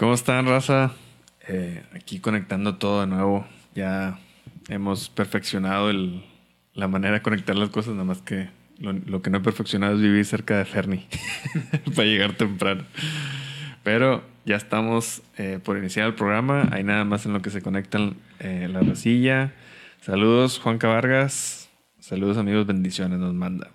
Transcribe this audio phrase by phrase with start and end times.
[0.00, 0.92] ¿Cómo están, raza?
[1.46, 3.46] Eh, aquí conectando todo de nuevo.
[3.74, 4.18] Ya
[4.70, 5.92] hemos perfeccionado
[6.72, 10.00] la manera de conectar las cosas, nada más que lo, que no he perfeccionado es
[10.00, 11.06] vivir cerca de Fernie
[11.94, 12.84] para llegar temprano.
[13.82, 16.66] Pero ya estamos eh, por iniciar el programa.
[16.72, 19.52] Hay nada más en lo que se conectan eh, la racilla.
[20.00, 21.68] Saludos, Juanca Vargas.
[21.98, 22.66] Saludos, amigos.
[22.66, 23.68] Bendiciones nos manda.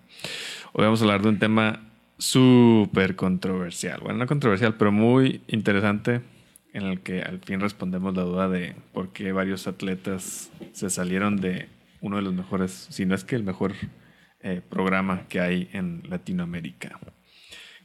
[0.73, 1.81] Hoy vamos a hablar de un tema
[2.17, 4.01] súper controversial.
[4.01, 6.21] Bueno, no controversial, pero muy interesante
[6.73, 11.37] en el que al fin respondemos la duda de por qué varios atletas se salieron
[11.37, 11.69] de
[12.01, 13.73] uno de los mejores, si no es que el mejor
[14.41, 16.99] eh, programa que hay en Latinoamérica,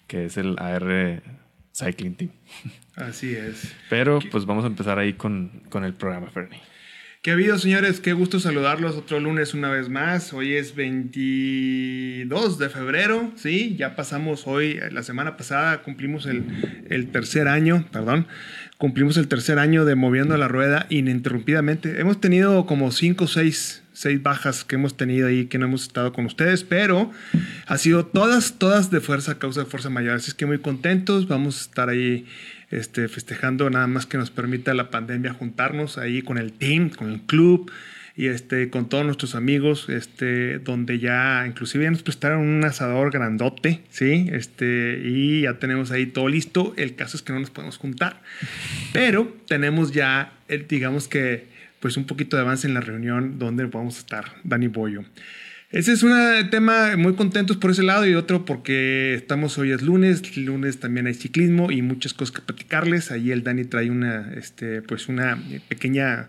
[0.06, 1.22] que es el AR
[1.72, 2.30] Cycling Team.
[2.96, 3.74] Así es.
[3.88, 6.60] Pero pues vamos a empezar ahí con, con el programa, Fernie.
[7.22, 8.00] ¿Qué ha habido, señores?
[8.00, 10.32] Qué gusto saludarlos otro lunes una vez más.
[10.32, 13.76] Hoy es 22 de febrero, ¿sí?
[13.76, 18.26] Ya pasamos hoy, la semana pasada cumplimos el, el tercer año, perdón,
[18.78, 22.00] cumplimos el tercer año de Moviendo la Rueda ininterrumpidamente.
[22.00, 25.82] Hemos tenido como 5 o 6 seis bajas que hemos tenido ahí que no hemos
[25.82, 27.10] estado con ustedes, pero
[27.66, 30.14] ha sido todas, todas de fuerza, causa de fuerza mayor.
[30.14, 32.24] Así es que muy contentos, vamos a estar ahí
[32.70, 37.10] este, festejando nada más que nos permita la pandemia juntarnos ahí con el team, con
[37.10, 37.70] el club
[38.16, 43.10] y este, con todos nuestros amigos, este, donde ya inclusive ya nos prestaron un asador
[43.10, 44.28] grandote, ¿sí?
[44.30, 46.74] Este, y ya tenemos ahí todo listo.
[46.76, 48.20] El caso es que no nos podemos juntar,
[48.92, 50.32] pero tenemos ya,
[50.68, 51.48] digamos que,
[51.80, 55.04] pues un poquito de avance en la reunión donde vamos a estar, Dani Boyo.
[55.70, 56.12] Ese es un
[56.50, 61.06] tema muy contentos por ese lado y otro porque estamos hoy es lunes, lunes también
[61.06, 63.12] hay ciclismo y muchas cosas que platicarles.
[63.12, 66.28] Ahí el Dani trae una, este, pues una pequeña,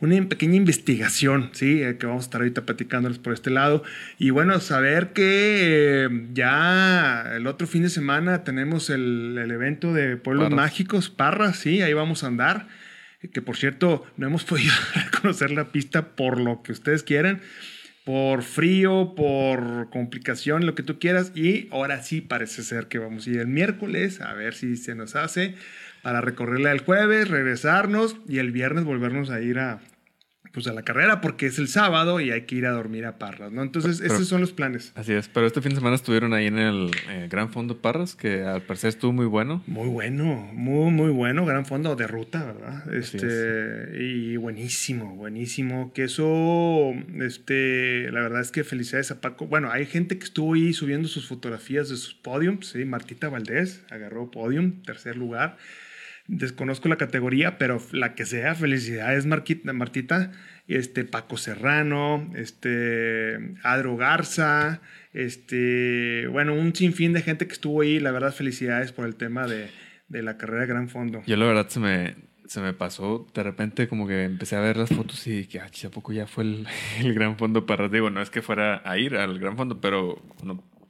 [0.00, 1.80] una pequeña investigación, ¿sí?
[1.84, 3.84] Eh, que vamos a estar ahorita platicándoles por este lado.
[4.18, 9.94] Y bueno, saber que eh, ya el otro fin de semana tenemos el, el evento
[9.94, 10.56] de Pueblos Parras.
[10.56, 12.66] Mágicos, Parras, sí, ahí vamos a andar.
[13.32, 17.40] Que por cierto, no hemos podido reconocer la pista por lo que ustedes quieran
[18.10, 21.30] por frío, por complicación, lo que tú quieras.
[21.36, 24.96] Y ahora sí parece ser que vamos a ir el miércoles a ver si se
[24.96, 25.54] nos hace
[26.02, 29.78] para recorrerla el jueves, regresarnos y el viernes volvernos a ir a,
[30.52, 33.18] pues a la carrera porque es el sábado y hay que ir a dormir a
[33.18, 33.62] Parras, ¿no?
[33.62, 34.92] Entonces, Pero- esos son los planes.
[34.94, 38.14] Así es, pero este fin de semana estuvieron ahí en el eh, Gran Fondo Parras,
[38.16, 39.62] que al parecer estuvo muy bueno.
[39.66, 41.44] Muy bueno, muy, muy bueno.
[41.46, 42.92] Gran fondo de ruta, ¿verdad?
[42.94, 45.92] Este, y buenísimo, buenísimo.
[45.92, 49.46] Que eso, este, la verdad es que felicidades a Paco.
[49.46, 52.84] Bueno, hay gente que estuvo ahí subiendo sus fotografías de sus podiums, ¿sí?
[52.84, 55.56] Martita Valdés agarró podium, tercer lugar.
[56.32, 60.30] Desconozco la categoría, pero la que sea, felicidades Martita.
[60.68, 64.80] Este, Paco Serrano, este, Adro Garza,
[65.12, 67.98] este, bueno, un sinfín de gente que estuvo ahí.
[67.98, 69.68] La verdad, felicidades por el tema de,
[70.08, 71.22] de la carrera de Gran Fondo.
[71.26, 72.14] Yo la verdad se me,
[72.46, 75.66] se me pasó, de repente como que empecé a ver las fotos y dije, ah,
[75.86, 76.66] ¿a poco ya fue el,
[77.14, 77.90] Gran Fondo Parras?
[77.90, 80.22] Digo, no es que fuera a ir al Gran Fondo, pero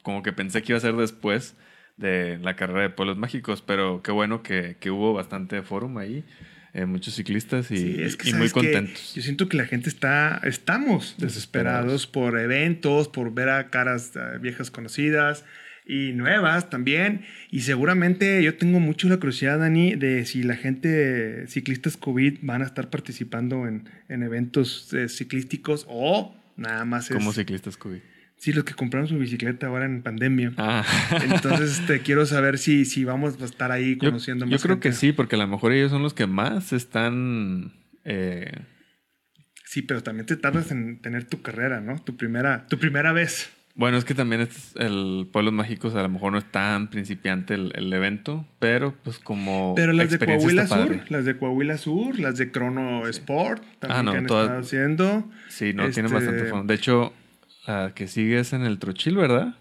[0.02, 1.56] como que pensé que iba a ser después
[2.00, 6.24] de la carrera de Pueblos Mágicos, pero qué bueno que, que hubo bastante fórum ahí,
[6.72, 9.14] eh, muchos ciclistas y, Sí, es que y muy contentos.
[9.14, 12.06] Yo siento que la gente está, estamos desesperados Desesperados.
[12.06, 15.44] por eventos, por ver a caras eh, viejas conocidas
[15.86, 17.22] y nuevas también.
[17.50, 22.62] Y seguramente yo tengo mucho la curiosidad, Dani, de si la gente, ciclistas COVID, van
[22.62, 27.16] a estar participando en, en eventos eh, ciclísticos o nada más es...
[27.16, 28.00] Como ciclistas COVID.
[28.40, 30.52] Sí, los que compraron su bicicleta ahora en pandemia.
[30.56, 30.82] Ah.
[31.30, 34.76] Entonces, este, quiero saber si, si vamos a estar ahí Yo, conociendo yo más creo
[34.76, 34.88] gente.
[34.88, 37.72] que sí, porque a lo mejor ellos son los que más están...
[38.04, 38.50] eh,
[39.66, 41.96] Sí, pero también te tardas en tener tu carrera, ¿no?
[42.02, 43.50] Tu primera, tu primera vez.
[43.76, 46.88] Bueno, es que también este es el Pueblos Mágicos a lo mejor no es tan
[46.90, 51.78] principiante el, el evento, pero pues como Pero las de Coahuila Sur, las de Coahuila
[51.78, 56.08] Sur, las de Crono Sport, también Ah, no, que han estado haciendo Sí, no, tiene
[56.08, 56.66] Este- bastante fondo.
[56.66, 57.12] De hecho,
[57.66, 59.54] la que sigue es en el Trochil, ¿verdad?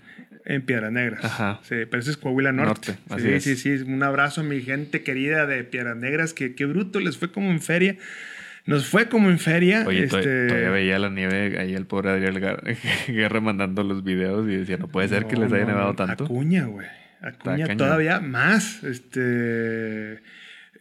[0.49, 1.23] en Piedras Negras.
[1.23, 1.59] Ajá.
[1.63, 2.97] Sí, pero ese es Coahuila Norte.
[3.07, 3.61] Norte, así sí, es.
[3.61, 3.83] sí, sí.
[3.91, 7.51] Un abrazo a mi gente querida de Piedras Negras, que qué bruto, les fue como
[7.51, 7.97] en feria.
[8.65, 9.83] Nos fue como en feria.
[9.87, 12.39] Oye, este, todavía veía la nieve ahí el pobre Adriel
[13.07, 16.25] Guerra mandando los videos y decía, no puede ser que les haya no, nevado tanto.
[16.25, 16.87] Acuña, güey.
[17.21, 18.83] Acuña todavía más.
[18.83, 20.19] Este.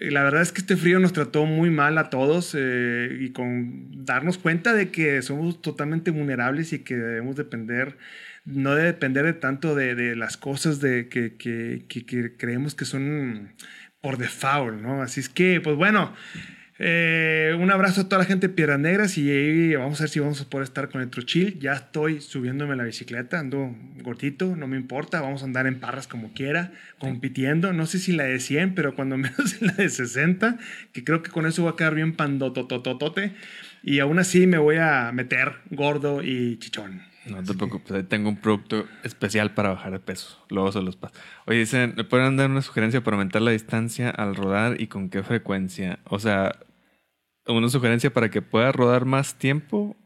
[0.01, 3.31] Y La verdad es que este frío nos trató muy mal a todos eh, y
[3.31, 7.97] con darnos cuenta de que somos totalmente vulnerables y que debemos depender,
[8.45, 12.85] no de depender de tanto de, de las cosas de que- que- que creemos que
[12.85, 13.55] son
[14.01, 15.03] por default, ¿no?
[15.03, 16.15] Así es que, pues bueno,
[16.81, 20.21] Eh, un abrazo a toda la gente de Piedras Negras y vamos a ver si
[20.21, 21.59] vamos a poder estar con el Truchil.
[21.59, 26.07] Ya estoy subiéndome la bicicleta, ando gordito, no me importa, vamos a andar en parras
[26.07, 27.73] como quiera, compitiendo.
[27.73, 30.59] No sé si la de 100, pero cuando menos la de 60,
[30.93, 33.33] que creo que con eso va a quedar bien pandotototote.
[33.83, 37.03] Y aún así me voy a meter gordo y chichón.
[37.27, 40.43] No te preocupes, tengo un producto especial para bajar de peso.
[40.49, 41.15] Luego se los paso.
[41.47, 45.11] Oye, dicen, ¿me pueden dar una sugerencia para aumentar la distancia al rodar y con
[45.11, 45.99] qué frecuencia?
[46.05, 46.57] O sea,
[47.57, 49.97] una sugerencia para que pueda rodar más tiempo,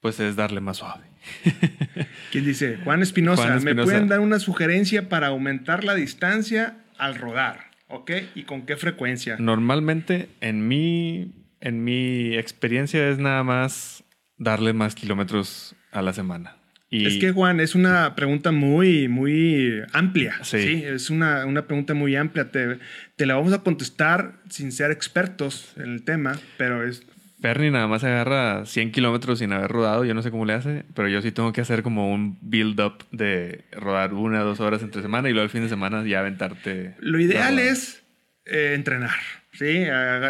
[0.00, 1.04] pues es darle más suave.
[2.30, 2.78] ¿Quién dice?
[2.84, 7.70] Juan Espinosa, ¿me pueden dar una sugerencia para aumentar la distancia al rodar?
[7.88, 8.10] ¿Ok?
[8.34, 9.36] ¿Y con qué frecuencia?
[9.38, 14.04] Normalmente, en mi, en mi experiencia, es nada más
[14.36, 16.56] darle más kilómetros a la semana.
[17.02, 20.36] Es que, Juan, es una pregunta muy, muy amplia.
[20.42, 20.82] Sí.
[20.84, 22.50] Es una, una, pregunta muy amplia.
[22.50, 22.78] Te,
[23.16, 27.02] te, la vamos a contestar sin ser expertos en el tema, pero es...
[27.38, 30.04] Bernie nada más agarra 100 kilómetros sin haber rodado.
[30.04, 33.04] Yo no sé cómo le hace, pero yo sí tengo que hacer como un build-up
[33.10, 36.20] de rodar una o dos horas entre semana y luego el fin de semana ya
[36.20, 36.94] aventarte.
[37.00, 38.02] Lo ideal es
[38.46, 39.18] eh, entrenar.
[39.56, 39.84] Sí,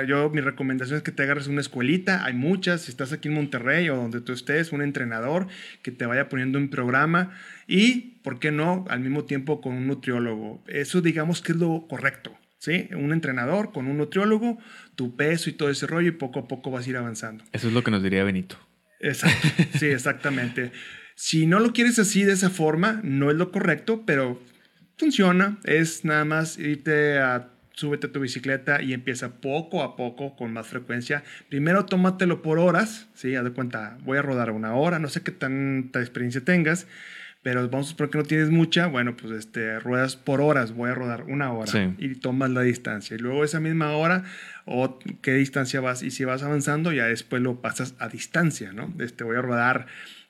[0.07, 3.35] yo mi recomendación es que te agarres una escuelita, hay muchas, si estás aquí en
[3.35, 5.47] Monterrey o donde tú estés, un entrenador
[5.83, 7.33] que te vaya poniendo un programa
[7.67, 10.63] y, ¿por qué no?, al mismo tiempo con un nutriólogo.
[10.67, 12.91] Eso digamos que es lo correcto, ¿sí?
[12.95, 14.59] Un entrenador con un nutriólogo,
[14.95, 17.45] tu peso y todo ese rollo y poco a poco vas a ir avanzando.
[17.53, 18.57] Eso es lo que nos diría Benito.
[19.01, 19.49] Exacto,
[19.79, 20.71] sí, exactamente.
[21.15, 24.41] si no lo quieres así de esa forma, no es lo correcto, pero
[24.99, 30.37] funciona, es nada más irte a súbete a tu bicicleta y empieza poco a poco
[30.37, 31.25] con más frecuencia.
[31.49, 33.35] Primero tómatelo por horas, ¿sí?
[33.35, 36.87] Haz de cuenta, voy a rodar una hora, no sé qué tanta experiencia tengas,
[37.43, 40.91] pero vamos a suponer que no tienes mucha, bueno, pues este, ruedas por horas, voy
[40.91, 43.17] a rodar una hora y tomas la distancia.
[43.17, 44.25] Y luego esa misma hora,
[44.65, 48.95] o qué distancia vas, y si vas avanzando, ya después lo pasas a distancia, ¿no?
[48.99, 49.87] Este, voy a rodar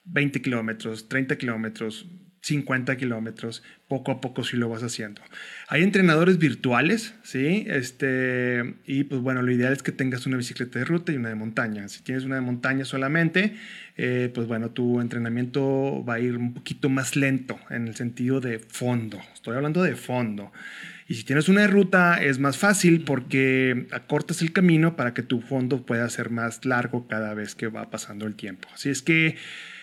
[0.07, 2.09] 20 kilómetros, 30 kilómetros,
[2.45, 5.23] 50 kilómetros, poco a poco si lo vas haciendo.
[5.69, 7.65] Hay entrenadores virtuales, ¿sí?
[7.67, 11.31] Este, y pues bueno, lo ideal es que tengas una bicicleta de ruta y una
[11.31, 11.89] de montaña.
[11.89, 13.57] Si tienes una de montaña solamente,
[13.97, 18.43] eh, pues bueno, tu entrenamiento va a ir un poquito más lento en el sentido
[18.43, 19.19] de fondo.
[19.33, 20.53] Estoy hablando de fondo.
[21.09, 25.23] Y si tienes una de ruta es más fácil porque acortas el camino para que
[25.23, 28.69] tu fondo pueda ser más largo cada vez que va pasando el tiempo.
[28.75, 29.37] Así es que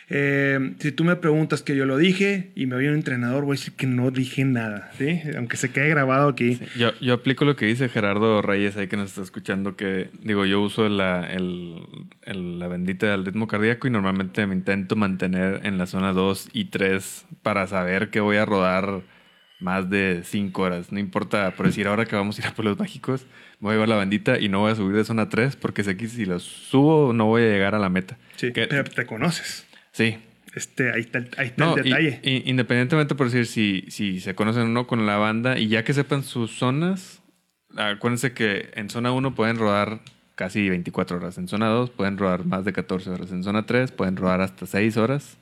[0.10, 3.56] eh, si tú me preguntas que yo lo dije y me voy un entrenador, voy
[3.56, 5.22] a decir que no dije nada, ¿sí?
[5.38, 6.60] Aunque se quede grabado aquí.
[6.78, 10.46] Yo, yo, aplico lo que dice Gerardo Reyes ahí que nos está escuchando, que digo,
[10.46, 11.80] yo uso la, el,
[12.26, 16.66] la bendita del ritmo cardíaco y normalmente me intento mantener en la zona 2 y
[16.66, 19.04] 3 para saber que voy a rodar
[19.62, 20.92] más de 5 horas.
[20.92, 23.26] No importa, por decir, ahora que vamos a ir a Pueblos Mágicos,
[23.60, 25.96] voy a llevar la bandita y no voy a subir de zona 3 porque sé
[25.96, 28.18] que si lo subo no voy a llegar a la meta.
[28.36, 29.68] Sí, pero te conoces.
[29.92, 30.18] Sí.
[30.54, 32.22] Este, ahí está, ahí el detalle.
[32.24, 35.94] independientemente por decir si, si se conocen o no con la banda y ya que
[35.94, 37.22] sepan sus zonas,
[37.78, 40.02] acuérdense que en zona 1 pueden rodar
[40.36, 43.92] casi 24 horas, en zona 2 pueden rodar más de 14 horas, en zona 3
[43.92, 45.38] pueden rodar hasta 6 horas,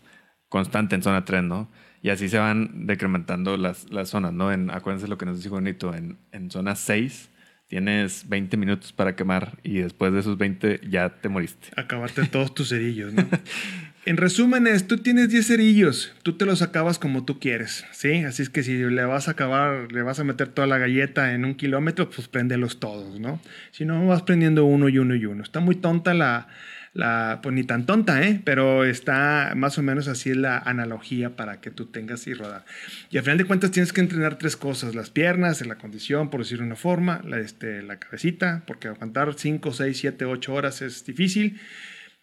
[0.48, 1.72] constante en zona 3, ¿no?
[2.01, 4.51] Y así se van decrementando las, las zonas, ¿no?
[4.51, 7.30] En, acuérdense lo que nos dijo Bonito, en, en zona 6
[7.68, 11.69] tienes 20 minutos para quemar y después de esos 20 ya te moriste.
[11.78, 13.28] Acabarte todos tus cerillos, ¿no?
[14.06, 18.24] En resumen es, tú tienes 10 cerillos, tú te los acabas como tú quieres, ¿sí?
[18.24, 21.34] Así es que si le vas a acabar, le vas a meter toda la galleta
[21.34, 23.42] en un kilómetro, pues préndelos todos, ¿no?
[23.72, 25.44] Si no, vas prendiendo uno y uno y uno.
[25.44, 26.48] Está muy tonta la,
[26.94, 28.41] la, pues ni tan tonta, ¿eh?
[28.46, 32.63] Pero está más o menos así la analogía para que tú tengas y rodar.
[33.12, 36.39] Y al final de cuentas tienes que entrenar tres cosas, las piernas, la condición, por
[36.39, 40.82] decirlo de una forma, la, este, la cabecita, porque aguantar 5, 6, 7, 8 horas
[40.82, 41.60] es difícil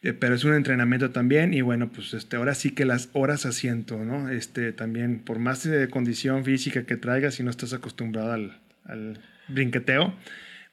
[0.02, 3.46] eh, pero es un entrenamiento también y bueno, pues este, ahora sí que las horas
[3.46, 4.28] asiento, ¿no?
[4.28, 9.20] Este, también, por más de condición física que traigas, si no estás acostumbrado al, al
[9.48, 10.14] brinqueteo,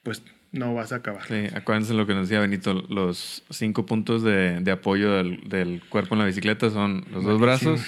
[0.02, 1.26] pues no vas a acabar.
[1.26, 5.82] Sí, acuérdense lo que nos decía Benito, los cinco puntos de, de apoyo del, del,
[5.88, 7.84] cuerpo en la bicicleta son los dos brazos,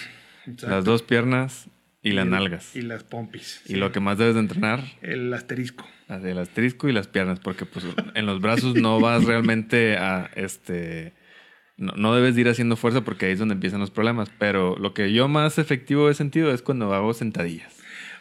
[0.63, 1.69] las dos piernas
[2.03, 2.75] y, las nalgas.
[2.75, 3.63] Y las pompis.
[3.67, 4.83] Y lo que más debes de entrenar.
[5.03, 5.87] El asterisco.
[6.09, 11.15] El asterisco y las piernas, porque pues en los brazos no vas realmente a este
[11.77, 14.31] no, debes ir haciendo fuerza porque ahí es donde empiezan los problemas.
[14.39, 17.76] Pero lo que yo más efectivo he sentido es cuando hago sentadillas.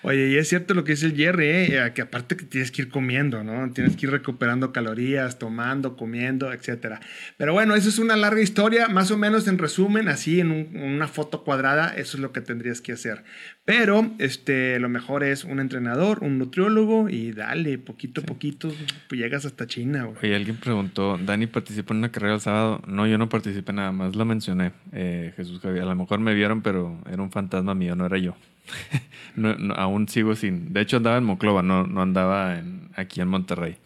[0.07, 1.91] Oye, y es cierto lo que dice el Jerry, ¿eh?
[1.95, 3.71] que aparte que tienes que ir comiendo, ¿no?
[3.73, 6.99] Tienes que ir recuperando calorías, tomando, comiendo, etcétera.
[7.37, 11.07] Pero bueno, eso es una larga historia, más o menos en resumen, así en una
[11.07, 13.23] foto cuadrada, eso es lo que tendrías que hacer.
[13.65, 18.71] Pero este, lo mejor es un entrenador, un nutriólogo y dale, poquito a poquito,
[19.09, 20.03] pues llegas hasta China.
[20.03, 20.17] Güey.
[20.21, 22.79] Oye, alguien preguntó, ¿Dani participó en una carrera el sábado?
[22.85, 25.81] No, yo no participé nada más, lo mencioné, eh, Jesús Javier.
[25.81, 28.35] A lo mejor me vieron, pero era un fantasma mío, no era yo.
[29.75, 30.73] aún sigo sin...
[30.73, 33.77] De hecho andaba en Moclova, no, no andaba en, aquí en Monterrey.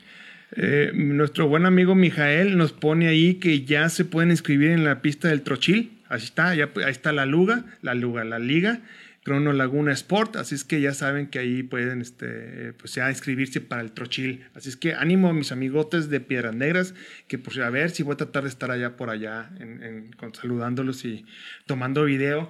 [0.55, 5.01] Eh, nuestro buen amigo Mijael nos pone ahí que ya se pueden inscribir en la
[5.01, 5.91] pista del Trochil.
[6.07, 8.81] Así está, ya, ahí está la Luga, la Luga, la Liga.
[9.23, 13.59] Crono Laguna Sport, así es que ya saben que ahí pueden este, pues ya inscribirse
[13.61, 14.45] para el Trochil.
[14.55, 16.95] Así es que ánimo a mis amigotes de Piedras Negras,
[17.27, 21.03] que por a ver si voy a tratar de estar allá por allá, en, saludándolos
[21.05, 21.25] y
[21.65, 22.49] tomando video.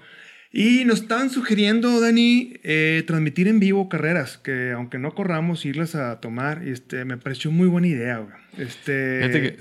[0.52, 5.94] Y nos estaban sugiriendo, Dani, eh, transmitir en vivo carreras, que aunque no corramos, irlas
[5.94, 6.64] a tomar.
[6.66, 8.26] Y este, me pareció muy buena idea,
[8.58, 9.58] Este,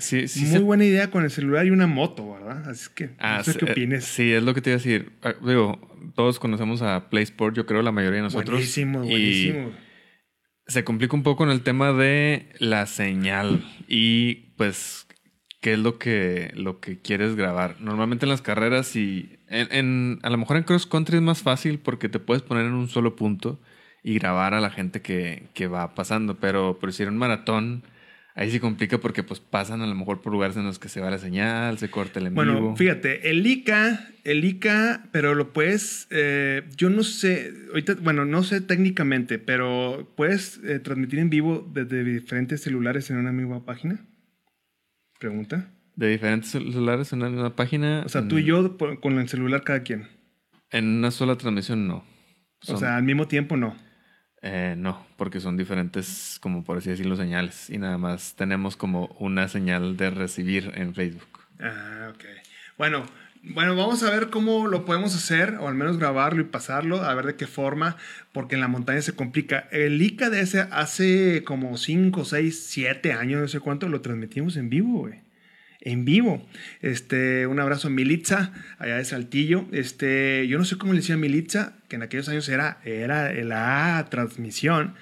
[0.49, 2.67] muy buena idea con el celular y una moto, ¿verdad?
[2.67, 4.03] Así que, ah, no sé qué opines.
[4.03, 5.11] Sí, es lo que te iba a decir.
[5.21, 5.79] Ah, digo,
[6.15, 8.49] todos conocemos a PlaySport, yo creo, la mayoría de nosotros.
[8.49, 9.71] Buenísimo, buenísimo.
[10.65, 15.05] se complica un poco en el tema de la señal y, pues,
[15.61, 17.75] qué es lo que, lo que quieres grabar.
[17.79, 21.79] Normalmente en las carreras y en, a lo mejor en cross country es más fácil
[21.79, 23.59] porque te puedes poner en un solo punto
[24.03, 27.83] y grabar a la gente que, que va pasando, pero por en un maratón
[28.35, 31.01] ahí sí complica porque pues pasan a lo mejor por lugares en los que se
[31.01, 35.51] va la señal, se corta el en bueno, fíjate, el ICA, el ICA, pero lo
[35.51, 41.29] puedes, eh, yo no sé, ahorita, bueno, no sé técnicamente, pero puedes eh, transmitir en
[41.29, 44.05] vivo desde diferentes celulares en una misma página.
[45.19, 45.73] Pregunta.
[45.99, 48.03] De diferentes celulares en una página.
[48.05, 50.07] O sea, tú y yo con el celular cada quien.
[50.71, 52.05] En una sola transmisión no.
[52.69, 53.75] o sea, al mismo tiempo no.
[54.41, 57.69] Eh, no, porque son diferentes, como por así decirlo, señales.
[57.69, 61.41] Y nada más tenemos como una señal de recibir en Facebook.
[61.59, 62.23] Ah, ok.
[62.77, 63.03] Bueno,
[63.43, 67.13] bueno, vamos a ver cómo lo podemos hacer, o al menos grabarlo y pasarlo, a
[67.13, 67.97] ver de qué forma,
[68.31, 69.67] porque en la montaña se complica.
[69.69, 74.55] El ICA de ese hace como 5, 6, 7 años, no sé cuánto, lo transmitimos
[74.55, 75.27] en vivo, güey
[75.81, 76.45] en vivo.
[76.81, 79.65] Este, un abrazo a Militza, allá de Saltillo.
[79.71, 84.07] Este, yo no sé cómo le decía Militza, que en aquellos años era, era la
[84.09, 84.95] transmisión,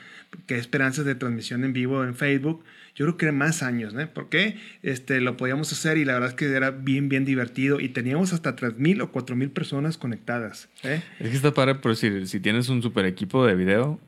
[0.45, 2.63] que esperanzas de transmisión en vivo en Facebook.
[2.95, 4.07] Yo creo que era más años, ¿no?
[4.11, 7.89] Porque este, lo podíamos hacer y la verdad es que era bien, bien divertido y
[7.89, 10.69] teníamos hasta 3.000 o 4.000 personas conectadas.
[10.83, 11.03] ¿eh?
[11.19, 13.99] Es que está padre por decir, si tienes un super equipo de video,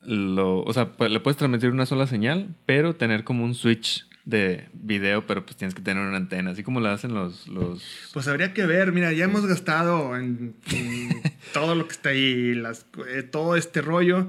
[0.00, 4.68] lo, o sea, le puedes transmitir una sola señal, pero tener como un switch de
[4.72, 8.10] video, pero pues tienes que tener una antena, así como lo hacen los, los...
[8.12, 10.54] Pues habría que ver, mira, ya hemos gastado en,
[11.52, 14.28] todo lo que está ahí, las, eh, todo este rollo.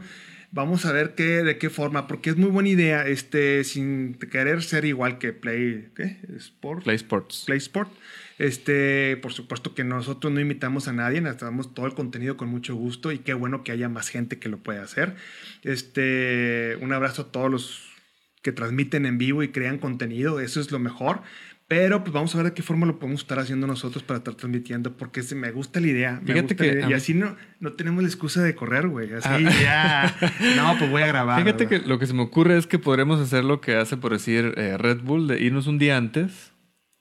[0.51, 4.61] Vamos a ver qué, de qué forma, porque es muy buena idea, este, sin querer
[4.61, 6.17] ser igual que Play, ¿qué?
[6.37, 6.83] Sport.
[6.83, 7.43] Play Sports.
[7.45, 7.91] Play Sport.
[8.39, 12.75] Este, por supuesto que nosotros no imitamos a nadie, damos todo el contenido con mucho
[12.75, 15.15] gusto y qué bueno que haya más gente que lo pueda hacer.
[15.63, 17.92] Este, un abrazo a todos los
[18.43, 21.21] que transmiten en vivo y crean contenido, eso es lo mejor.
[21.67, 24.35] Pero pues vamos a ver de qué forma lo podemos estar haciendo nosotros para estar
[24.35, 26.21] transmitiendo, porque me gusta la idea.
[26.23, 29.11] Fíjate que Y así no, no tenemos la excusa de correr, güey.
[29.13, 29.39] Así ah.
[30.19, 30.55] ya.
[30.57, 31.41] no, pues voy a grabar.
[31.41, 34.11] Fíjate que lo que se me ocurre es que podremos hacer lo que hace, por
[34.11, 36.51] decir, eh, Red Bull, de irnos un día antes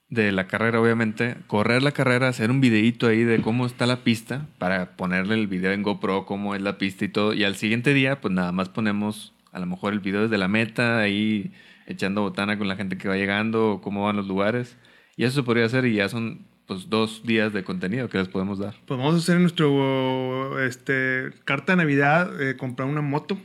[0.09, 4.05] de la carrera, obviamente, correr la carrera, hacer un videito ahí de cómo está la
[4.05, 7.35] pista, para ponerle el video en GoPro, cómo es la pista y todo.
[7.35, 10.49] Y al siguiente día, pues nada más ponemos a lo mejor el video desde la
[10.49, 11.53] meta, ahí
[11.87, 14.77] echando botana con la gente que va llegando, cómo van los lugares.
[15.17, 18.29] Y eso se podría hacer y ya son pues dos días de contenido que les
[18.29, 18.75] podemos dar.
[18.87, 23.37] Pues vamos a hacer nuestro este, carta de Navidad, eh, comprar una moto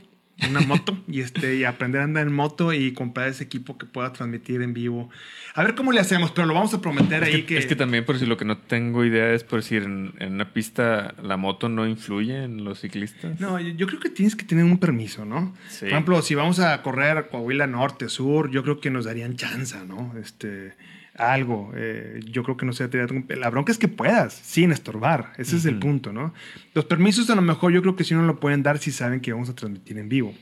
[0.46, 3.86] una moto y, este, y aprender a andar en moto y comprar ese equipo que
[3.86, 5.10] pueda transmitir en vivo.
[5.54, 8.04] A ver cómo le hacemos, pero lo vamos a prometer ahí que, Es que también,
[8.04, 11.36] por si lo que no tengo idea es, por decir, en, en, una pista la
[11.36, 13.40] moto no influye en los ciclistas.
[13.40, 15.54] No, yo, creo que tienes que tener un permiso, ¿no?
[15.80, 19.76] Por ejemplo, si vamos a correr Coahuila Norte, Sur, yo creo que nos darían chance,
[19.86, 20.14] ¿no?
[20.18, 20.74] Este
[21.18, 21.72] algo.
[21.74, 22.88] Eh, yo creo que no sé,
[23.28, 25.32] la bronca es que puedas, sin estorbar.
[25.36, 26.32] Ese es el punto, ¿no?
[26.74, 29.20] Los permisos a lo mejor yo creo que sí no lo pueden dar si saben
[29.20, 30.34] que vamos a transmitir en vivo.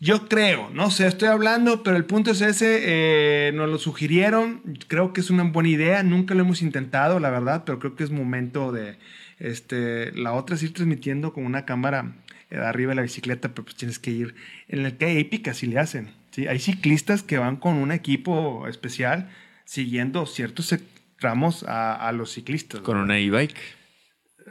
[0.00, 4.60] Yo creo, no sé, estoy hablando, pero el punto es ese, eh, nos lo sugirieron,
[4.88, 8.02] creo que es una buena idea, nunca lo hemos intentado, la verdad, pero creo que
[8.02, 8.98] es momento de,
[9.38, 12.16] este, la otra es ir transmitiendo con una cámara
[12.50, 14.34] eh, arriba de la bicicleta, pero pues tienes que ir,
[14.68, 16.48] en el que hay épicas si le hacen, ¿sí?
[16.48, 19.30] Hay ciclistas que van con un equipo especial,
[19.64, 20.74] siguiendo ciertos
[21.18, 22.80] tramos a, los ciclistas.
[22.80, 23.56] Con una e-bike.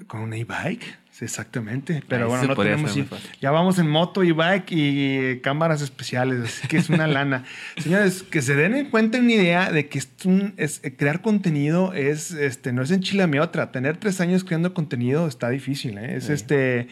[0.08, 0.98] ¿Con una e-bike?
[1.12, 2.02] Sí, exactamente.
[2.08, 2.98] Pero Ahí bueno, no tenemos.
[3.40, 7.46] Ya vamos en moto y bike y cámaras especiales, así que es una lana.
[7.78, 12.32] Señores, que se den en cuenta una idea de que es eh, crear contenido es,
[12.32, 13.72] este, no es en Chile mi otra.
[13.72, 16.16] Tener tres años creando contenido está difícil, ¿eh?
[16.16, 16.34] Es Sí.
[16.34, 16.88] este,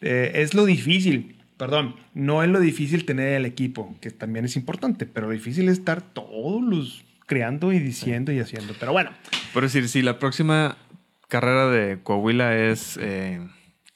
[0.00, 1.36] eh, es lo difícil.
[1.58, 5.68] Perdón, no es lo difícil tener el equipo, que también es importante, pero lo difícil
[5.68, 8.74] es estar todos los creando y diciendo y haciendo.
[8.78, 9.10] Pero bueno,
[9.52, 10.76] Por decir, si la próxima
[11.28, 13.40] carrera de Coahuila es eh,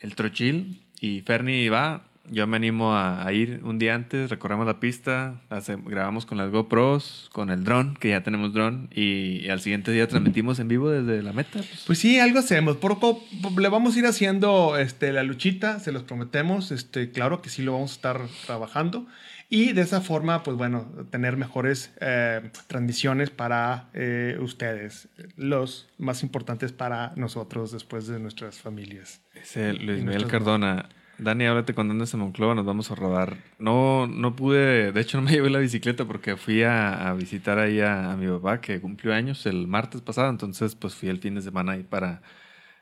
[0.01, 4.65] el Trochil y Ferni va, yo me animo a, a ir un día antes, recorremos
[4.67, 9.45] la pista, hace- grabamos con las GoPros, con el dron, que ya tenemos dron, y,
[9.45, 11.59] y al siguiente día transmitimos en vivo desde la meta.
[11.59, 11.85] pues.
[11.87, 12.77] Pues sí, algo hacemos.
[12.77, 13.25] Por poco
[13.59, 16.71] le vamos a ir haciendo este, la luchita, se los prometemos.
[16.71, 19.07] Este, claro que sí lo vamos a estar trabajando.
[19.53, 26.23] Y de esa forma, pues bueno, tener mejores eh, transmisiones para eh, ustedes, los más
[26.23, 29.21] importantes para nosotros después de nuestras familias.
[29.35, 30.89] Dice Luis Miguel Cardona.
[31.19, 33.39] Dani, háblate cuando andes en Monclova, nos vamos a rodar.
[33.59, 37.59] No, no pude, de hecho no me llevé la bicicleta porque fui a, a visitar
[37.59, 41.19] ahí a, a mi papá que cumplió años el martes pasado, entonces pues fui el
[41.19, 42.23] fin de semana ahí para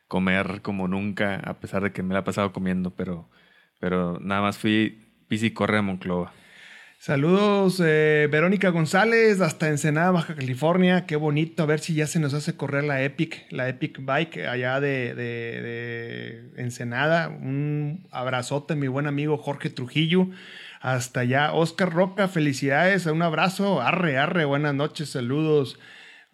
[0.06, 3.26] comer como nunca, a pesar de que me la he pasado comiendo, pero,
[3.80, 6.32] pero nada más fui bici y corre a Monclova.
[7.00, 11.06] Saludos, eh, Verónica González, hasta Ensenada, Baja California.
[11.06, 14.38] Qué bonito, a ver si ya se nos hace correr la Epic, la Epic Bike
[14.48, 17.28] allá de, de- de Ensenada.
[17.28, 20.26] Un abrazote, mi buen amigo Jorge Trujillo.
[20.80, 23.80] Hasta allá, Oscar Roca, felicidades, un abrazo.
[23.80, 25.78] Arre, arre, buenas noches, saludos.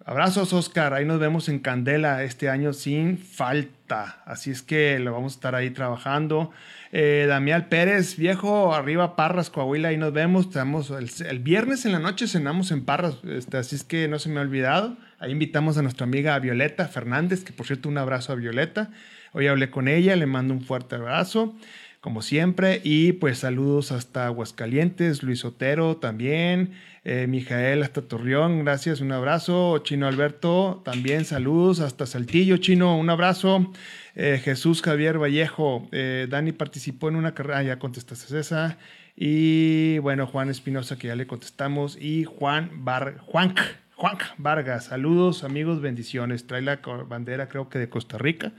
[0.06, 0.92] Abrazos, Oscar.
[0.94, 4.22] Ahí nos vemos en Candela este año sin falta.
[4.26, 6.50] Así es que lo vamos a estar ahí trabajando.
[6.96, 10.46] Eh, Damián Pérez, viejo, arriba Parras, Coahuila, ahí nos vemos.
[10.46, 14.28] Estamos el, viernes en la noche cenamos en Parras, este, así es que no se
[14.28, 14.96] me ha olvidado.
[15.18, 18.92] Ahí invitamos a nuestra amiga Violeta Fernández, que por cierto, un abrazo a Violeta.
[19.32, 21.56] Hoy hablé con ella, le mando un fuerte abrazo,
[22.00, 22.80] como siempre.
[22.84, 26.74] Y pues saludos hasta Aguascalientes, Luis Otero también.
[27.02, 29.78] Eh, Mijael hasta Torreón, gracias, un abrazo.
[29.78, 33.72] Chino Alberto, también saludos hasta Saltillo, Chino, un abrazo.
[34.16, 38.78] Eh, Jesús Javier Vallejo, eh, Dani participó en una carrera, ah, ya contestaste esa.
[39.16, 41.96] Y bueno, Juan Espinosa, que ya le contestamos.
[42.00, 43.58] Y Juan Bar Juanc,
[43.96, 46.46] Juanc Vargas, saludos, amigos, bendiciones.
[46.46, 48.52] Trae la bandera, creo que de Costa Rica.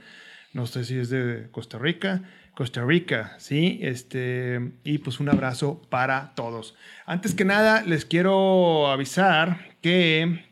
[0.52, 2.22] No sé si es de Costa Rica.
[2.54, 3.78] Costa Rica, sí.
[3.82, 6.74] Este, y pues un abrazo para todos.
[7.04, 10.42] Antes que nada, les quiero avisar que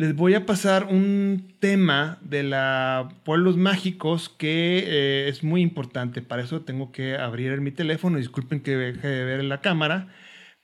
[0.00, 6.22] les voy a pasar un tema de la Pueblos Mágicos que eh, es muy importante.
[6.22, 8.16] Para eso tengo que abrir mi teléfono.
[8.16, 10.08] Disculpen que deje de ver la cámara.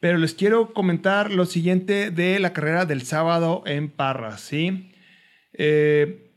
[0.01, 4.91] Pero les quiero comentar lo siguiente de la carrera del sábado en Parras, ¿sí?
[5.53, 6.33] Eh,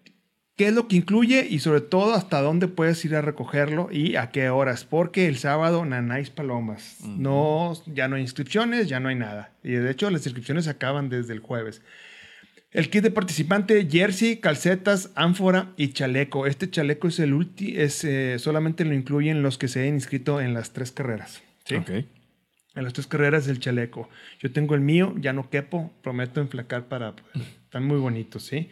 [0.57, 4.17] qué es lo que incluye y sobre todo hasta dónde puedes ir a recogerlo y
[4.17, 6.97] a qué horas, porque el sábado nanáis palomas.
[7.05, 9.53] No, ya no hay inscripciones, ya no hay nada.
[9.63, 11.81] Y de hecho las inscripciones se acaban desde el jueves.
[12.71, 16.45] El kit de participante, jersey, calcetas, ánfora y chaleco.
[16.45, 20.39] Este chaleco es el último, es, eh, solamente lo incluyen los que se hayan inscrito
[20.39, 21.41] en las tres carreras.
[21.65, 21.77] ¿sí?
[22.75, 24.07] En las tres carreras el chaleco.
[24.39, 27.15] Yo tengo el mío, ya no quepo, prometo enflacar para...
[27.63, 28.69] Están muy bonitos, ¿sí?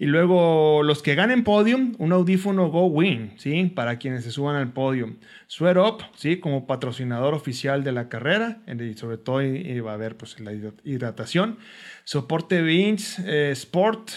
[0.00, 3.64] Y luego los que ganen podium, un audífono Go Win, ¿sí?
[3.74, 5.16] Para quienes se suban al podium.
[5.48, 6.36] Sweat Up, ¿sí?
[6.38, 8.62] Como patrocinador oficial de la carrera.
[8.68, 9.40] Y sobre todo
[9.84, 11.58] va a haber pues la hidra- hidratación.
[12.04, 14.10] Soporte Beans eh, Sport.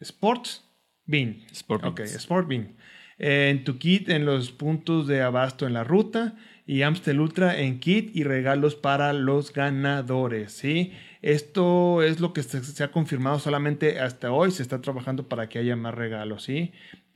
[0.00, 0.64] Sports
[1.04, 1.38] Bean.
[1.52, 2.14] Sport Ok, Beans.
[2.14, 2.76] Sport Bean.
[3.18, 7.58] Eh, en tu kit en los puntos de abasto en la ruta y Amstel Ultra
[7.58, 10.92] en kit y regalos para los ganadores, ¿sí?
[11.22, 15.48] Esto es lo que se, se ha confirmado solamente hasta hoy, se está trabajando para
[15.48, 16.72] que haya más regalos, ¿sí?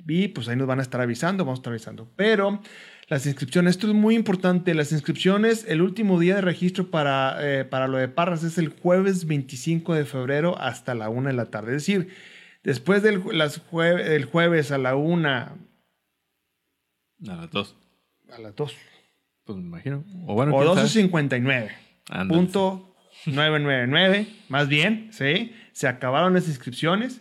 [0.07, 2.11] Y pues ahí nos van a estar avisando, vamos a estar avisando.
[2.17, 2.61] Pero
[3.09, 7.65] las inscripciones, esto es muy importante, las inscripciones, el último día de registro para, eh,
[7.65, 11.47] para lo de Parras es el jueves 25 de febrero hasta la una de la
[11.51, 11.77] tarde.
[11.77, 12.09] Es decir,
[12.65, 15.55] después del las jue- el jueves a la una,
[17.29, 17.77] A las dos.
[18.33, 18.75] a las dos,
[19.45, 20.05] Pues me imagino.
[20.27, 20.89] O bueno, o quién sabe.
[20.89, 21.71] 12.59.
[22.11, 22.41] Ándale.
[22.41, 22.92] Punto
[23.27, 25.53] 999, más bien, ¿sí?
[25.73, 27.21] Se acabaron las inscripciones.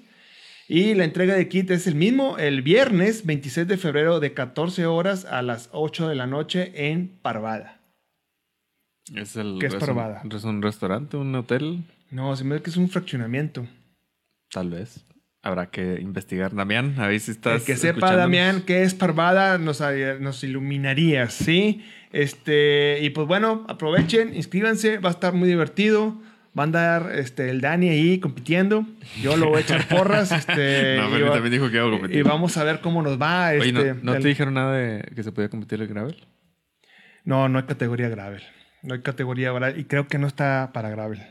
[0.67, 4.85] Y la entrega de kit es el mismo, el viernes 26 de febrero de 14
[4.85, 7.81] horas a las 8 de la noche en Parvada.
[9.13, 10.21] Es el, ¿Qué es parvada?
[10.33, 11.83] ¿Es un restaurante, un hotel?
[12.09, 13.67] No, se me ve que es un fraccionamiento.
[14.49, 15.05] Tal vez.
[15.43, 16.53] Habrá que investigar.
[16.53, 18.15] Damián, a ver si estás El que sepa.
[18.15, 19.81] Damián, qué es Parvada, nos,
[20.19, 21.83] nos iluminarías, ¿sí?
[22.11, 26.21] Este, y pues bueno, aprovechen, inscríbanse, va a estar muy divertido.
[26.57, 28.85] Va a andar este, el Dani ahí compitiendo.
[29.21, 30.31] Yo lo voy a echar porras.
[30.37, 32.17] Este, No, pero va- también dijo que iba a competir.
[32.17, 33.51] Y vamos a ver cómo nos va.
[33.51, 36.27] Oye, Este, ¿no, no del- te dijeron nada de que se podía competir el gravel?
[37.23, 38.43] no, no hay categoría gravel.
[38.83, 39.79] No hay categoría gravel.
[39.79, 41.21] Y creo que no está para gravel.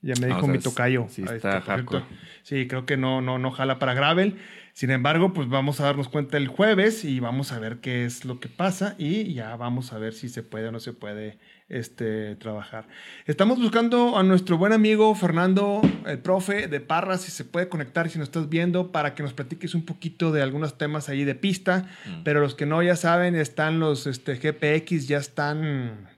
[0.00, 1.06] Ya me Ah, dijo o sea, mi tocayo.
[1.08, 2.04] sí está hardcore.
[2.42, 4.36] Sí, creo que no, no, no jala para gravel.
[4.72, 8.24] Sin embargo, pues vamos a darnos cuenta el jueves y vamos a ver qué es
[8.24, 11.40] lo que pasa y ya vamos a ver si se puede o no se puede
[11.68, 12.86] este, trabajar.
[13.26, 18.08] Estamos buscando a nuestro buen amigo Fernando, el profe de Parras, si se puede conectar,
[18.08, 21.34] si nos estás viendo, para que nos platiques un poquito de algunos temas ahí de
[21.34, 21.88] pista.
[22.06, 22.22] Mm.
[22.22, 26.08] Pero los que no ya saben, están los este, GPX, ya están